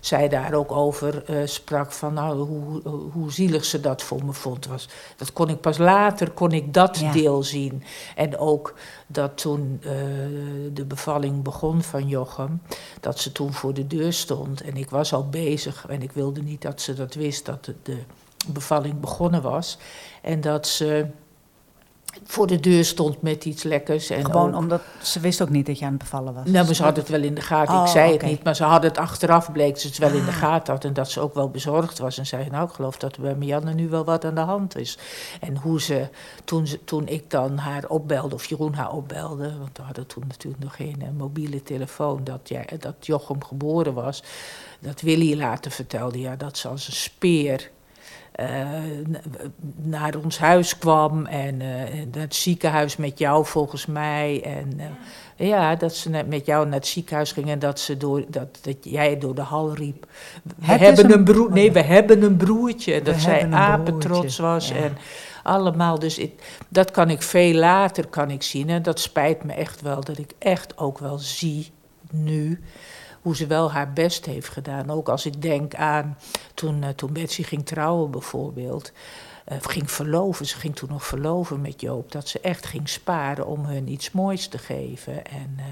zij 0.01 0.29
daar 0.29 0.53
ook 0.55 0.73
over 0.73 1.25
sprak 1.45 1.93
van 1.93 2.15
nou, 2.15 2.39
hoe, 2.39 2.81
hoe 3.13 3.33
zielig 3.33 3.65
ze 3.65 3.81
dat 3.81 4.03
voor 4.03 4.25
me 4.25 4.33
vond. 4.33 4.67
Was, 4.67 4.89
dat 5.17 5.33
kon 5.33 5.49
ik 5.49 5.61
pas 5.61 5.79
later, 5.79 6.31
kon 6.31 6.53
ik 6.53 6.75
dat 6.75 6.99
ja. 6.99 7.13
deel 7.13 7.43
zien. 7.43 7.83
En 8.17 8.39
ook 8.39 8.75
dat 9.07 9.39
toen 9.39 9.81
de 10.73 10.85
bevalling 10.85 11.43
begon 11.43 11.83
van 11.83 12.09
Jochem, 12.09 12.63
dat 13.01 13.19
ze 13.19 13.33
toen 13.33 13.53
voor 13.53 13.75
de 13.75 13.87
deur 13.87 14.13
stond. 14.13 14.61
En 14.61 14.77
ik 14.77 14.91
was 14.91 15.13
al 15.13 15.29
bezig 15.29 15.87
en 15.89 16.03
ik 16.03 16.13
wilde 16.13 16.43
niet 16.43 16.63
dat 16.63 16.81
ze 16.81 16.95
dat 16.95 17.15
wist, 17.15 17.47
dat 17.47 17.65
de, 17.65 17.75
de 17.83 17.99
bevalling 18.47 19.01
begonnen 19.01 19.43
was. 19.43 19.79
En 20.23 20.41
dat 20.41 20.67
ze 20.67 21.07
voor 22.25 22.47
de 22.47 22.61
deur 22.61 22.85
stond 22.85 23.23
met 23.23 23.45
iets 23.45 23.63
lekkers. 23.63 24.11
En 24.11 24.25
Gewoon 24.25 24.55
omdat 24.55 24.81
ze 25.03 25.21
wist 25.21 25.43
ook 25.43 25.49
niet 25.49 25.67
dat 25.67 25.79
je 25.79 25.85
aan 25.85 25.91
het 25.91 26.01
bevallen 26.01 26.35
was. 26.35 26.45
Nou, 26.45 26.67
maar 26.67 26.75
ze 26.75 26.83
had 26.83 26.97
het 26.97 27.09
wel 27.09 27.23
in 27.23 27.35
de 27.35 27.41
gaten. 27.41 27.75
Oh, 27.75 27.83
ik 27.83 27.89
zei 27.89 28.05
okay. 28.05 28.17
het 28.17 28.27
niet, 28.37 28.45
maar 28.45 28.57
ze 28.57 28.65
had 28.65 28.83
het 28.83 28.99
achteraf 28.99 29.53
bleek 29.53 29.79
ze 29.79 29.87
het 29.87 29.99
wel 29.99 30.09
ah. 30.09 30.15
in 30.15 30.25
de 30.25 30.31
ah. 30.31 30.37
gaten 30.37 30.73
had. 30.73 30.85
En 30.85 30.93
dat 30.93 31.11
ze 31.11 31.21
ook 31.21 31.35
wel 31.35 31.51
bezorgd 31.51 31.99
was. 31.99 32.19
En 32.19 32.27
zei, 32.27 32.51
nou, 32.51 32.69
ik 32.69 32.75
geloof 32.75 32.97
dat 32.97 33.17
er 33.17 33.23
bij 33.23 33.35
Marianne 33.35 33.75
nu 33.75 33.89
wel 33.89 34.05
wat 34.05 34.25
aan 34.25 34.35
de 34.35 34.41
hand 34.41 34.77
is. 34.77 34.99
En 35.41 35.57
hoe 35.57 35.81
ze, 35.81 36.09
toen, 36.45 36.67
ze, 36.67 36.85
toen 36.85 37.09
ik 37.09 37.31
dan 37.31 37.57
haar 37.57 37.85
opbelde, 37.89 38.35
of 38.35 38.45
Jeroen 38.45 38.75
haar 38.75 38.93
opbelde... 38.93 39.59
want 39.59 39.77
we 39.77 39.83
hadden 39.83 40.07
toen 40.07 40.25
natuurlijk 40.29 40.63
nog 40.63 40.77
geen 40.77 40.97
uh, 41.03 41.09
mobiele 41.17 41.63
telefoon... 41.63 42.25
Dat, 42.25 42.49
jij, 42.49 42.67
dat 42.79 42.95
Jochem 43.01 43.45
geboren 43.45 43.95
was, 43.95 44.23
dat 44.81 45.01
Willy 45.01 45.37
later 45.37 45.71
vertelde... 45.71 46.21
ja, 46.21 46.37
dat 46.37 46.59
ze 46.59 46.69
als 46.69 46.87
een 46.87 46.93
speer 46.93 47.71
naar 49.77 50.15
ons 50.25 50.39
huis 50.39 50.79
kwam 50.79 51.27
en 51.27 51.55
uh, 51.61 51.69
naar 52.13 52.23
het 52.23 52.35
ziekenhuis 52.35 52.97
met 52.97 53.19
jou 53.19 53.47
volgens 53.47 53.87
mij. 53.87 54.43
En 54.45 54.73
uh, 54.77 55.49
ja, 55.49 55.77
dat 55.77 55.95
ze 55.95 56.25
met 56.29 56.47
jou 56.47 56.65
naar 56.65 56.75
het 56.75 56.87
ziekenhuis 56.87 57.33
ging 57.33 57.49
en 57.49 57.59
dat, 57.59 57.81
ze 57.81 57.97
door, 57.97 58.25
dat, 58.29 58.59
dat 58.63 58.77
jij 58.81 59.19
door 59.19 59.35
de 59.35 59.41
hal 59.41 59.75
riep. 59.75 60.07
We 60.43 60.73
hebben 60.73 61.05
een, 61.05 61.13
een 61.13 61.25
broer, 61.25 61.53
nee, 61.53 61.73
we 61.73 61.83
hebben 61.83 62.23
een 62.23 62.37
broertje. 62.37 62.95
En 62.95 63.05
dat 63.05 63.21
zij 63.21 63.51
apetrots 63.51 64.39
was. 64.39 64.69
Ja. 64.69 64.75
En 64.75 64.97
allemaal, 65.43 65.99
dus 65.99 66.19
ik, 66.19 66.63
dat 66.69 66.91
kan 66.91 67.11
ik 67.11 67.23
veel 67.23 67.55
later 67.55 68.07
kan 68.07 68.31
ik 68.31 68.43
zien. 68.43 68.69
En 68.69 68.83
dat 68.83 69.01
spijt 69.01 69.45
me 69.45 69.53
echt 69.53 69.81
wel, 69.81 70.05
dat 70.05 70.19
ik 70.19 70.33
echt 70.39 70.79
ook 70.79 70.99
wel 70.99 71.19
zie 71.19 71.71
nu 72.11 72.61
hoe 73.23 73.37
ze 73.37 73.47
wel 73.47 73.73
haar 73.73 73.93
best 73.93 74.27
heeft 74.27 74.49
gedaan. 74.49 74.91
Ook 74.91 75.09
als 75.09 75.27
ik 75.27 75.43
denk 75.43 75.75
aan 75.75 76.19
toen, 76.55 76.83
uh, 76.83 76.89
toen 76.89 77.13
Betsy 77.13 77.43
ging 77.43 77.67
trouwen 77.67 78.11
bijvoorbeeld. 78.11 78.93
Uh, 79.53 79.59
ging 79.61 79.91
verloven, 79.91 80.47
ze 80.47 80.57
ging 80.57 80.77
toen 80.77 80.89
nog 80.89 81.07
verloven 81.07 81.61
met 81.61 81.81
Joop. 81.81 82.13
Dat 82.13 82.29
ze 82.29 82.41
echt 82.41 82.67
ging 82.67 82.89
sparen 82.89 83.47
om 83.47 83.65
hun 83.65 83.89
iets 83.89 84.11
moois 84.11 84.49
te 84.49 84.59
geven. 84.59 85.27
En 85.27 85.57
uh, 85.57 85.65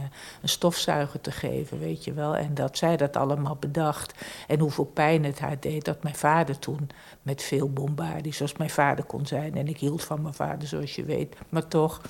een 0.42 0.48
stofzuiger 0.48 1.20
te 1.20 1.30
geven, 1.30 1.78
weet 1.78 2.04
je 2.04 2.12
wel. 2.12 2.36
En 2.36 2.54
dat 2.54 2.78
zij 2.78 2.96
dat 2.96 3.16
allemaal 3.16 3.56
bedacht. 3.56 4.14
En 4.46 4.58
hoeveel 4.58 4.84
pijn 4.84 5.24
het 5.24 5.38
haar 5.38 5.60
deed. 5.60 5.84
Dat 5.84 6.02
mijn 6.02 6.14
vader 6.14 6.58
toen 6.58 6.90
met 7.22 7.42
veel 7.42 7.70
bombardie, 7.70 8.34
zoals 8.34 8.56
mijn 8.56 8.70
vader 8.70 9.04
kon 9.04 9.26
zijn. 9.26 9.54
En 9.54 9.68
ik 9.68 9.78
hield 9.78 10.04
van 10.04 10.22
mijn 10.22 10.34
vader, 10.34 10.68
zoals 10.68 10.94
je 10.94 11.04
weet. 11.04 11.36
Maar 11.48 11.68
toch 11.68 12.00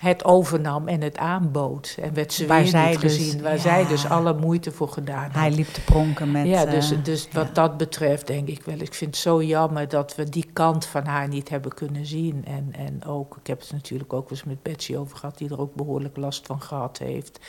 het 0.00 0.24
overnam 0.24 0.88
en 0.88 1.00
het 1.00 1.16
aanbood. 1.16 1.96
En 2.02 2.14
werd 2.14 2.32
ze 2.32 2.46
waar 2.46 2.60
weer 2.60 2.68
zij 2.68 2.90
niet 2.90 3.00
dus, 3.00 3.16
gezien, 3.16 3.42
waar 3.42 3.54
ja. 3.54 3.60
zij 3.60 3.86
dus 3.86 4.06
alle 4.06 4.34
moeite 4.34 4.72
voor 4.72 4.88
gedaan 4.88 5.24
had. 5.24 5.34
Hij 5.34 5.50
liep 5.50 5.66
te 5.66 5.80
pronken 5.80 6.30
met... 6.30 6.46
Ja, 6.46 6.64
dus, 6.64 6.92
dus 7.02 7.26
uh, 7.26 7.32
wat 7.32 7.46
ja. 7.46 7.52
dat 7.52 7.76
betreft 7.76 8.26
denk 8.26 8.48
ik 8.48 8.62
wel, 8.62 8.78
ik 8.78 8.94
vind 8.94 9.10
het 9.10 9.22
zo 9.22 9.42
jammer 9.42 9.88
dat 9.88 10.14
we 10.14 10.28
die 10.28 10.46
kant 10.52 10.86
van 10.86 11.04
haar 11.04 11.28
niet 11.28 11.48
hebben 11.48 11.74
kunnen 11.74 12.06
zien. 12.06 12.44
En, 12.44 12.68
en 12.72 13.04
ook, 13.04 13.36
ik 13.36 13.46
heb 13.46 13.60
het 13.60 13.72
natuurlijk 13.72 14.12
ook 14.12 14.30
eens 14.30 14.44
met 14.44 14.62
Betsy 14.62 14.96
over 14.96 15.16
gehad, 15.16 15.38
die 15.38 15.50
er 15.50 15.60
ook 15.60 15.74
behoorlijk 15.74 16.16
last 16.16 16.46
van 16.46 16.60
gehad 16.62 16.98
heeft. 16.98 17.40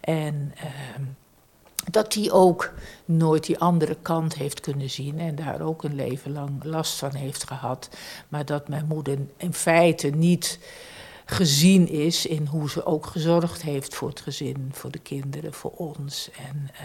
En... 0.00 0.52
Uh, 0.56 1.06
dat 1.90 2.12
die 2.12 2.32
ook 2.32 2.72
nooit 3.04 3.46
die 3.46 3.58
andere 3.58 3.96
kant 4.02 4.34
heeft 4.34 4.60
kunnen 4.60 4.90
zien 4.90 5.18
en 5.18 5.34
daar 5.34 5.60
ook 5.60 5.84
een 5.84 5.94
leven 5.94 6.32
lang 6.32 6.64
last 6.64 6.98
van 6.98 7.14
heeft 7.14 7.44
gehad. 7.44 7.88
Maar 8.28 8.44
dat 8.44 8.68
mijn 8.68 8.86
moeder 8.88 9.18
in 9.36 9.54
feite 9.54 10.08
niet 10.08 10.58
gezien 11.28 11.88
is 11.88 12.26
in 12.26 12.46
hoe 12.46 12.70
ze 12.70 12.84
ook 12.84 13.06
gezorgd 13.06 13.62
heeft 13.62 13.94
voor 13.94 14.08
het 14.08 14.20
gezin, 14.20 14.68
voor 14.72 14.90
de 14.90 14.98
kinderen, 14.98 15.52
voor 15.52 15.70
ons. 15.70 16.30
En 16.48 16.68
uh, 16.72 16.80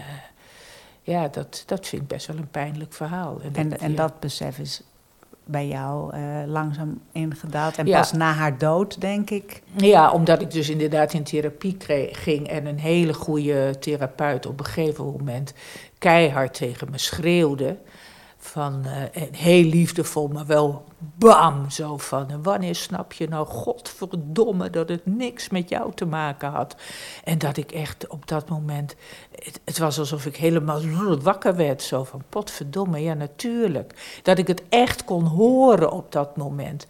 ja, 1.02 1.28
dat, 1.28 1.62
dat 1.66 1.86
vind 1.86 2.02
ik 2.02 2.08
best 2.08 2.26
wel 2.26 2.36
een 2.36 2.50
pijnlijk 2.50 2.92
verhaal. 2.92 3.40
En, 3.42 3.54
en, 3.54 3.68
dat, 3.68 3.78
en 3.78 3.90
ja. 3.90 3.96
dat 3.96 4.20
besef 4.20 4.58
is 4.58 4.82
bij 5.44 5.66
jou 5.66 6.16
uh, 6.16 6.42
langzaam 6.46 7.00
ingedaald. 7.12 7.78
En 7.78 7.86
ja. 7.86 7.98
pas 7.98 8.12
na 8.12 8.32
haar 8.32 8.58
dood, 8.58 9.00
denk 9.00 9.30
ik. 9.30 9.62
Ja, 9.76 10.12
omdat 10.12 10.40
ik 10.40 10.50
dus 10.50 10.68
inderdaad 10.68 11.12
in 11.12 11.22
therapie 11.22 11.76
kreeg, 11.76 12.22
ging 12.22 12.48
en 12.48 12.66
een 12.66 12.78
hele 12.78 13.14
goede 13.14 13.78
therapeut 13.78 14.46
op 14.46 14.58
een 14.58 14.66
gegeven 14.66 15.04
moment 15.04 15.54
keihard 15.98 16.54
tegen 16.54 16.90
me 16.90 16.98
schreeuwde. 16.98 17.76
Van 18.44 18.82
uh, 18.86 19.22
heel 19.32 19.64
liefdevol, 19.64 20.28
maar 20.28 20.46
wel 20.46 20.84
bam, 20.98 21.70
zo 21.70 21.98
van. 21.98 22.42
Wanneer 22.42 22.74
snap 22.74 23.12
je 23.12 23.28
nou, 23.28 23.46
godverdomme, 23.46 24.70
dat 24.70 24.88
het 24.88 25.06
niks 25.06 25.48
met 25.48 25.68
jou 25.68 25.94
te 25.94 26.04
maken 26.04 26.48
had? 26.50 26.76
En 27.24 27.38
dat 27.38 27.56
ik 27.56 27.72
echt 27.72 28.06
op 28.06 28.26
dat 28.28 28.48
moment, 28.48 28.94
het, 29.44 29.60
het 29.64 29.78
was 29.78 29.98
alsof 29.98 30.26
ik 30.26 30.36
helemaal 30.36 30.80
wakker 31.22 31.56
werd, 31.56 31.82
zo 31.82 32.04
van, 32.04 32.22
potverdomme, 32.28 32.98
ja 32.98 33.14
natuurlijk. 33.14 34.20
Dat 34.22 34.38
ik 34.38 34.46
het 34.46 34.62
echt 34.68 35.04
kon 35.04 35.24
horen 35.24 35.92
op 35.92 36.12
dat 36.12 36.36
moment. 36.36 36.86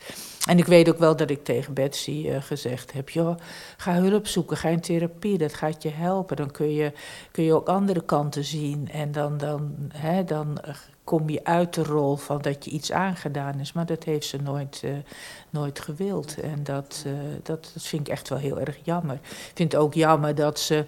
En 0.48 0.58
ik 0.58 0.66
weet 0.66 0.88
ook 0.88 0.98
wel 0.98 1.16
dat 1.16 1.30
ik 1.30 1.44
tegen 1.44 1.74
Betsy 1.74 2.24
uh, 2.26 2.42
gezegd 2.42 2.92
heb: 2.92 3.08
joh, 3.08 3.36
ga 3.76 3.94
hulp 3.94 4.26
zoeken, 4.26 4.56
ga 4.56 4.68
in 4.68 4.80
therapie, 4.80 5.38
dat 5.38 5.54
gaat 5.54 5.82
je 5.82 5.90
helpen. 5.90 6.36
Dan 6.36 6.50
kun 6.50 6.74
je, 6.74 6.92
kun 7.30 7.44
je 7.44 7.54
ook 7.54 7.68
andere 7.68 8.04
kanten 8.04 8.44
zien. 8.44 8.88
En 8.90 9.12
dan, 9.12 9.38
dan, 9.38 9.74
hè, 9.92 10.24
dan 10.24 10.58
kom 11.04 11.28
je 11.28 11.44
uit 11.44 11.74
de 11.74 11.82
rol 11.82 12.16
van 12.16 12.42
dat 12.42 12.64
je 12.64 12.70
iets 12.70 12.92
aangedaan 12.92 13.60
is. 13.60 13.72
Maar 13.72 13.86
dat 13.86 14.04
heeft 14.04 14.26
ze 14.26 14.36
nooit, 14.36 14.82
uh, 14.84 14.92
nooit 15.50 15.80
gewild. 15.80 16.40
En 16.40 16.64
dat, 16.64 17.04
uh, 17.06 17.12
dat, 17.42 17.70
dat 17.74 17.82
vind 17.82 18.06
ik 18.06 18.12
echt 18.12 18.28
wel 18.28 18.38
heel 18.38 18.60
erg 18.60 18.78
jammer. 18.82 19.14
Ik 19.14 19.52
vind 19.54 19.72
het 19.72 19.80
ook 19.80 19.94
jammer 19.94 20.34
dat 20.34 20.58
ze 20.58 20.84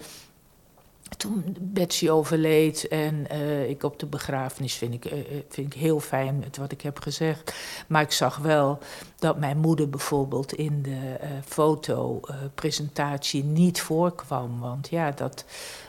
toen 1.16 1.56
Betsy 1.60 2.08
overleed 2.08 2.88
en 2.88 3.26
uh, 3.32 3.68
ik 3.68 3.82
op 3.82 3.98
de 3.98 4.06
begrafenis 4.06 4.74
vind 4.74 4.94
ik, 4.94 5.12
vind 5.48 5.74
ik 5.74 5.80
heel 5.80 6.00
fijn 6.00 6.38
met 6.38 6.56
wat 6.56 6.72
ik 6.72 6.80
heb 6.80 6.98
gezegd. 6.98 7.54
Maar 7.86 8.02
ik 8.02 8.12
zag 8.12 8.36
wel 8.36 8.78
dat 9.18 9.38
mijn 9.38 9.58
moeder 9.58 9.88
bijvoorbeeld 9.88 10.52
in 10.52 10.82
de 10.82 11.16
fotopresentatie 11.44 13.44
niet 13.44 13.80
voorkwam. 13.80 14.60
Want 14.60 14.88
ja, 14.88 15.10
dat 15.10 15.44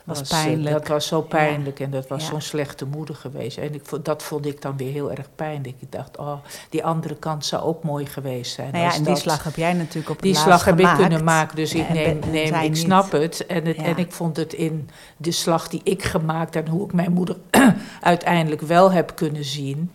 was, 0.06 0.20
was 0.20 0.30
pijnlijk. 0.30 0.76
dat 0.76 0.88
was 0.88 1.08
zo 1.08 1.22
pijnlijk 1.22 1.78
ja. 1.78 1.86
en 1.86 1.92
dat 1.92 2.08
was 2.08 2.24
ja. 2.24 2.30
zo'n 2.30 2.42
slechte 2.42 2.86
moeder 2.86 3.16
geweest. 3.16 3.58
En 3.58 3.74
ik, 3.74 3.82
dat 4.04 4.24
vond 4.24 4.46
ik 4.46 4.62
dan 4.62 4.78
weer 4.78 4.92
heel 4.92 5.12
erg 5.12 5.30
pijnlijk. 5.36 5.76
Ik 5.80 5.92
dacht, 5.92 6.18
oh, 6.18 6.38
die 6.70 6.84
andere 6.86 7.16
kant 7.16 7.46
zou 7.46 7.64
ook 7.64 7.84
mooi 7.84 8.06
geweest 8.06 8.54
zijn. 8.54 8.72
Nou 8.72 8.84
ja, 8.84 8.94
en 8.94 9.04
dat, 9.04 9.14
die 9.14 9.24
slag 9.24 9.44
heb 9.44 9.56
jij 9.56 9.74
natuurlijk 9.74 10.10
op 10.10 10.22
Die 10.22 10.36
slag 10.36 10.66
heb 10.66 10.76
gemaakt. 10.78 11.00
ik 11.00 11.08
kunnen 11.08 11.24
maken, 11.24 11.56
dus 11.56 11.74
ik, 11.74 11.90
neem, 11.90 12.20
neem, 12.32 12.54
ik 12.54 12.76
snap 12.76 13.12
het. 13.12 13.46
En, 13.46 13.66
het 13.66 13.78
en 13.78 13.98
ik 13.98 14.12
vond 14.12 14.38
het 14.38 14.54
in 14.54 14.90
de 15.18 15.32
slag 15.32 15.68
die 15.68 15.82
ik 15.84 16.04
gemaakt 16.04 16.56
en 16.56 16.68
hoe 16.68 16.86
ik 16.86 16.94
mijn 16.94 17.12
moeder 17.12 17.38
uiteindelijk 18.02 18.62
wel 18.62 18.92
heb 18.92 19.16
kunnen 19.16 19.46
zien 19.46 19.92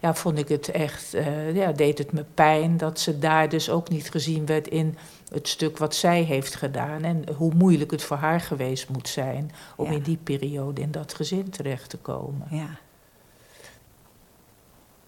ja, 0.00 0.14
vond 0.14 0.38
ik 0.38 0.48
het 0.48 0.70
echt, 0.70 1.14
uh, 1.14 1.54
ja, 1.54 1.72
deed 1.72 1.98
het 1.98 2.12
me 2.12 2.24
pijn 2.34 2.76
dat 2.76 3.00
ze 3.00 3.18
daar 3.18 3.48
dus 3.48 3.70
ook 3.70 3.88
niet 3.88 4.10
gezien 4.10 4.46
werd 4.46 4.68
in 4.68 4.96
het 5.30 5.48
stuk 5.48 5.78
wat 5.78 5.94
zij 5.94 6.22
heeft 6.22 6.54
gedaan. 6.54 7.02
En 7.02 7.34
hoe 7.36 7.54
moeilijk 7.54 7.90
het 7.90 8.02
voor 8.02 8.16
haar 8.16 8.40
geweest 8.40 8.88
moet 8.88 9.08
zijn 9.08 9.50
om 9.76 9.86
ja. 9.86 9.92
in 9.92 10.02
die 10.02 10.16
periode 10.16 10.80
in 10.80 10.90
dat 10.90 11.14
gezin 11.14 11.50
terecht 11.50 11.90
te 11.90 11.98
komen. 11.98 12.46
Ja. 12.50 12.78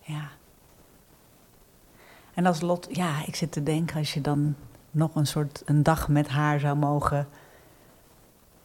Ja. 0.01 0.29
En 2.35 2.47
als 2.47 2.61
Lot, 2.61 2.89
ja, 2.91 3.27
ik 3.27 3.35
zit 3.35 3.53
te 3.53 3.63
denken, 3.63 3.97
als 3.97 4.15
je 4.15 4.21
dan 4.21 4.55
nog 4.91 5.15
een 5.15 5.27
soort 5.27 5.63
een 5.65 5.83
dag 5.83 6.09
met 6.09 6.29
haar 6.29 6.61
zou 6.61 6.77
mogen 6.77 7.29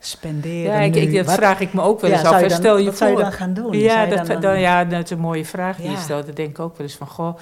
spenderen. 0.09 0.73
Ja, 0.73 0.79
ik, 0.79 0.95
ik, 0.95 1.15
dat 1.15 1.25
wat? 1.25 1.35
vraag 1.35 1.59
ik 1.59 1.73
me 1.73 1.81
ook 1.81 2.01
wel 2.01 2.11
eens 2.11 2.21
ja, 2.21 2.29
af. 2.29 2.41
Dan, 2.41 2.49
Stel 2.49 2.77
je 2.77 2.85
wat 2.85 2.97
voor. 2.97 3.07
zou 3.07 3.17
je 3.17 3.23
dan 3.23 3.31
gaan 3.31 3.53
doen? 3.53 3.79
Ja, 3.79 4.05
dat, 4.05 4.27
dan, 4.27 4.41
dan, 4.41 4.59
ja, 4.59 4.85
dat 4.85 5.03
is 5.03 5.09
een 5.09 5.19
mooie 5.19 5.45
vraag 5.45 5.77
die 5.77 5.91
je 5.91 5.97
stelt. 5.97 6.25
Dan 6.25 6.35
denk 6.35 6.49
ik 6.49 6.59
ook 6.59 6.77
wel 6.77 6.87
eens 6.87 6.95
van, 6.95 7.07
goh, 7.07 7.37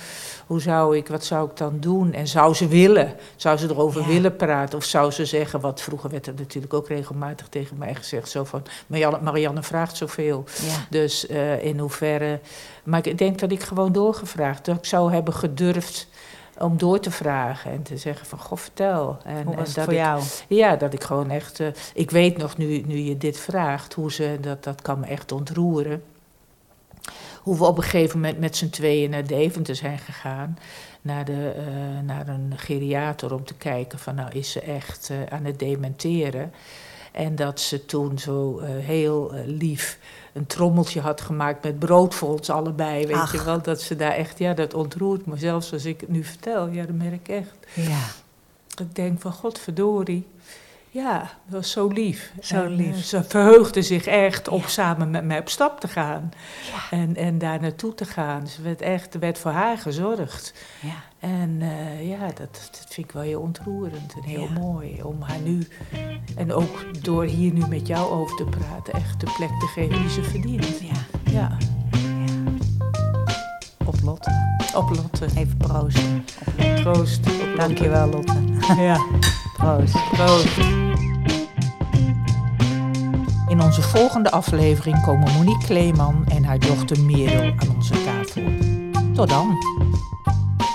hoe 0.48 0.62
zou 0.62 0.98
ik, 0.98 1.08
wat 1.08 1.26
zou 1.26 1.50
ik 1.50 1.58
dan 1.58 1.78
doen? 1.80 2.14
En 2.14 2.28
zou 2.28 2.54
ze 2.54 2.68
willen? 2.68 3.14
Zou 3.36 3.58
ze 3.58 3.70
erover 3.70 4.06
willen 4.06 4.36
praten? 4.36 4.78
Of 4.78 4.84
zou 4.84 5.12
ze 5.12 5.26
zeggen, 5.26 5.60
wat 5.60 5.82
vroeger 5.82 6.10
werd 6.10 6.28
er 6.28 6.34
natuurlijk 6.38 6.74
ook 6.74 6.88
regelmatig 6.88 7.48
tegen 7.48 7.78
mij 7.78 7.96
gezegd, 7.96 8.30
zo 8.30 8.44
van, 8.44 8.64
Marianne, 8.88 9.20
Marianne 9.22 9.64
vraagt 9.64 9.98
zoveel. 9.98 10.44
Dus 10.90 11.30
uh, 11.30 11.64
in 11.64 11.80
hoeverre... 11.80 12.40
Maar 12.84 13.08
ik 13.08 13.18
denk 13.18 13.40
dat 13.40 13.52
ik 13.52 13.64
gewoon 13.64 13.92
doorgevraagd, 13.92 14.66
dat 14.66 14.78
ik 14.78 14.86
zou 14.86 15.14
hebben 15.14 15.34
gedurfd 15.34 16.08
om 16.60 16.78
door 16.78 17.00
te 17.00 17.12
vragen 17.12 17.72
en 17.72 17.84
te 17.84 17.98
zeggen 17.98 18.26
van, 18.26 18.40
goh, 18.40 18.58
vertel. 18.58 19.18
En, 19.24 19.46
hoe 19.46 19.56
was 19.56 19.68
en 19.68 19.74
het 19.74 19.84
voor 19.84 19.94
ik, 19.94 20.00
jou? 20.00 20.24
Ja, 20.48 20.76
dat 20.76 20.94
ik 20.94 21.04
gewoon 21.04 21.30
echt... 21.30 21.60
Uh, 21.60 21.68
ik 21.94 22.12
weet 22.12 22.38
nog, 22.38 22.58
nu, 22.58 22.82
nu 22.86 22.98
je 22.98 23.18
dit 23.18 23.38
vraagt, 23.40 23.94
hoe 23.94 24.12
ze... 24.12 24.38
Dat, 24.42 24.64
dat 24.64 24.82
kan 24.82 25.00
me 25.00 25.06
echt 25.06 25.32
ontroeren. 25.32 26.04
Hoe 27.42 27.58
we 27.58 27.66
op 27.66 27.78
een 27.78 27.84
gegeven 27.84 28.20
moment 28.20 28.40
met 28.40 28.58
z'n 28.58 28.70
tweeën 28.70 29.10
naar 29.10 29.28
Deventer 29.28 29.76
zijn 29.76 30.00
gegaan. 30.00 30.58
Naar, 31.02 31.26
de, 31.26 31.56
uh, 31.58 32.06
naar 32.06 32.28
een 32.28 32.54
geriater 32.56 33.34
om 33.34 33.44
te 33.44 33.54
kijken 33.54 34.00
van, 34.00 34.16
nou, 34.16 34.32
is 34.32 34.52
ze 34.52 34.60
echt 34.60 35.10
uh, 35.12 35.18
aan 35.30 35.46
het 35.46 35.60
dementeren? 35.60 36.54
En 37.16 37.36
dat 37.36 37.60
ze 37.60 37.86
toen 37.86 38.20
zo 38.20 38.60
uh, 38.60 38.66
heel 38.68 39.36
uh, 39.36 39.42
lief 39.46 40.00
een 40.34 40.46
trommeltje 40.46 41.02
had 41.02 41.22
gemaakt 41.22 41.64
met 41.64 41.80
brood 41.80 42.16
voor 42.16 42.30
ons 42.30 42.50
allebei. 42.50 43.08
Weet 43.08 43.16
Ach. 43.16 43.32
je 43.32 43.44
wel, 43.44 43.62
dat 43.62 43.82
ze 43.82 43.96
daar 43.96 44.12
echt, 44.12 44.40
ja, 44.40 44.54
dat 44.54 44.74
ontroert 44.74 45.26
me. 45.26 45.38
Zelfs 45.38 45.74
als 45.74 45.86
ik 45.86 46.02
het 46.02 46.10
nu 46.10 46.24
vertel, 46.24 46.68
ja, 46.68 46.86
dat 46.86 46.96
merk 46.96 47.14
ik 47.14 47.28
echt. 47.28 47.56
Ja. 47.74 48.02
Ik 48.82 48.96
denk 48.96 49.22
van, 49.22 49.32
godverdorie. 49.32 50.28
Ja, 50.96 51.20
dat 51.20 51.30
was 51.62 51.72
zo 51.72 51.88
lief. 51.88 52.34
Zo 52.42 52.68
lief. 52.68 52.96
Uh, 52.96 53.04
ze 53.04 53.24
verheugde 53.24 53.82
zich 53.82 54.06
echt 54.06 54.48
om 54.48 54.62
ja. 54.62 54.68
samen 54.68 55.12
met 55.12 55.24
mij 55.24 55.40
op 55.40 55.50
stap 55.50 55.80
te 55.80 55.88
gaan. 55.88 56.32
Ja. 56.74 56.98
En, 56.98 57.16
en 57.16 57.38
daar 57.38 57.62
naartoe 57.62 57.94
te 57.94 58.06
gaan. 58.06 58.48
Ze 58.48 58.62
werd 58.62 58.82
echt, 58.82 59.14
er 59.14 59.20
werd 59.20 59.38
voor 59.38 59.52
haar 59.52 59.78
gezorgd. 59.78 60.54
Ja. 60.80 61.04
En 61.20 61.50
uh, 61.62 62.10
ja, 62.10 62.26
dat, 62.26 62.38
dat 62.38 62.86
vind 62.90 63.08
ik 63.08 63.12
wel 63.12 63.24
heel 63.24 63.42
ontroerend 63.42 64.14
en 64.14 64.24
heel 64.24 64.50
mooi. 64.60 65.04
Om 65.04 65.22
haar 65.22 65.40
nu, 65.40 65.68
en 66.36 66.54
ook 66.54 67.04
door 67.04 67.24
hier 67.24 67.54
nu 67.54 67.68
met 67.68 67.88
jou 67.88 68.12
over 68.12 68.36
te 68.36 68.44
praten, 68.44 68.94
echt 68.94 69.20
de 69.20 69.34
plek 69.38 69.60
te 69.60 69.68
geven 69.68 70.02
die 70.02 70.10
ze 70.10 70.24
verdient. 70.24 70.80
Ja. 70.80 71.32
ja. 71.32 71.58
Op 73.86 73.96
Lotte. 74.04 74.32
Op 74.76 74.90
Lotte. 74.90 75.26
Even 75.26 75.58
proosten. 75.58 76.24
Op 76.40 76.54
Lotte. 76.58 76.82
Proost. 76.82 77.28
Op 77.28 77.56
Dankjewel 77.56 78.10
Lotte. 78.10 78.44
ja. 78.78 79.06
Proost. 79.58 80.10
Proost. 80.10 80.58
In 83.48 83.62
onze 83.62 83.82
volgende 83.82 84.32
aflevering 84.32 85.02
komen 85.02 85.34
Monique 85.34 85.66
Kleeman 85.66 86.26
en 86.28 86.44
haar 86.44 86.60
dochter 86.60 87.02
Merel 87.02 87.54
aan 87.56 87.76
onze 87.76 88.04
tafel. 88.04 88.44
Tot 89.14 89.30
dan. 89.30 89.58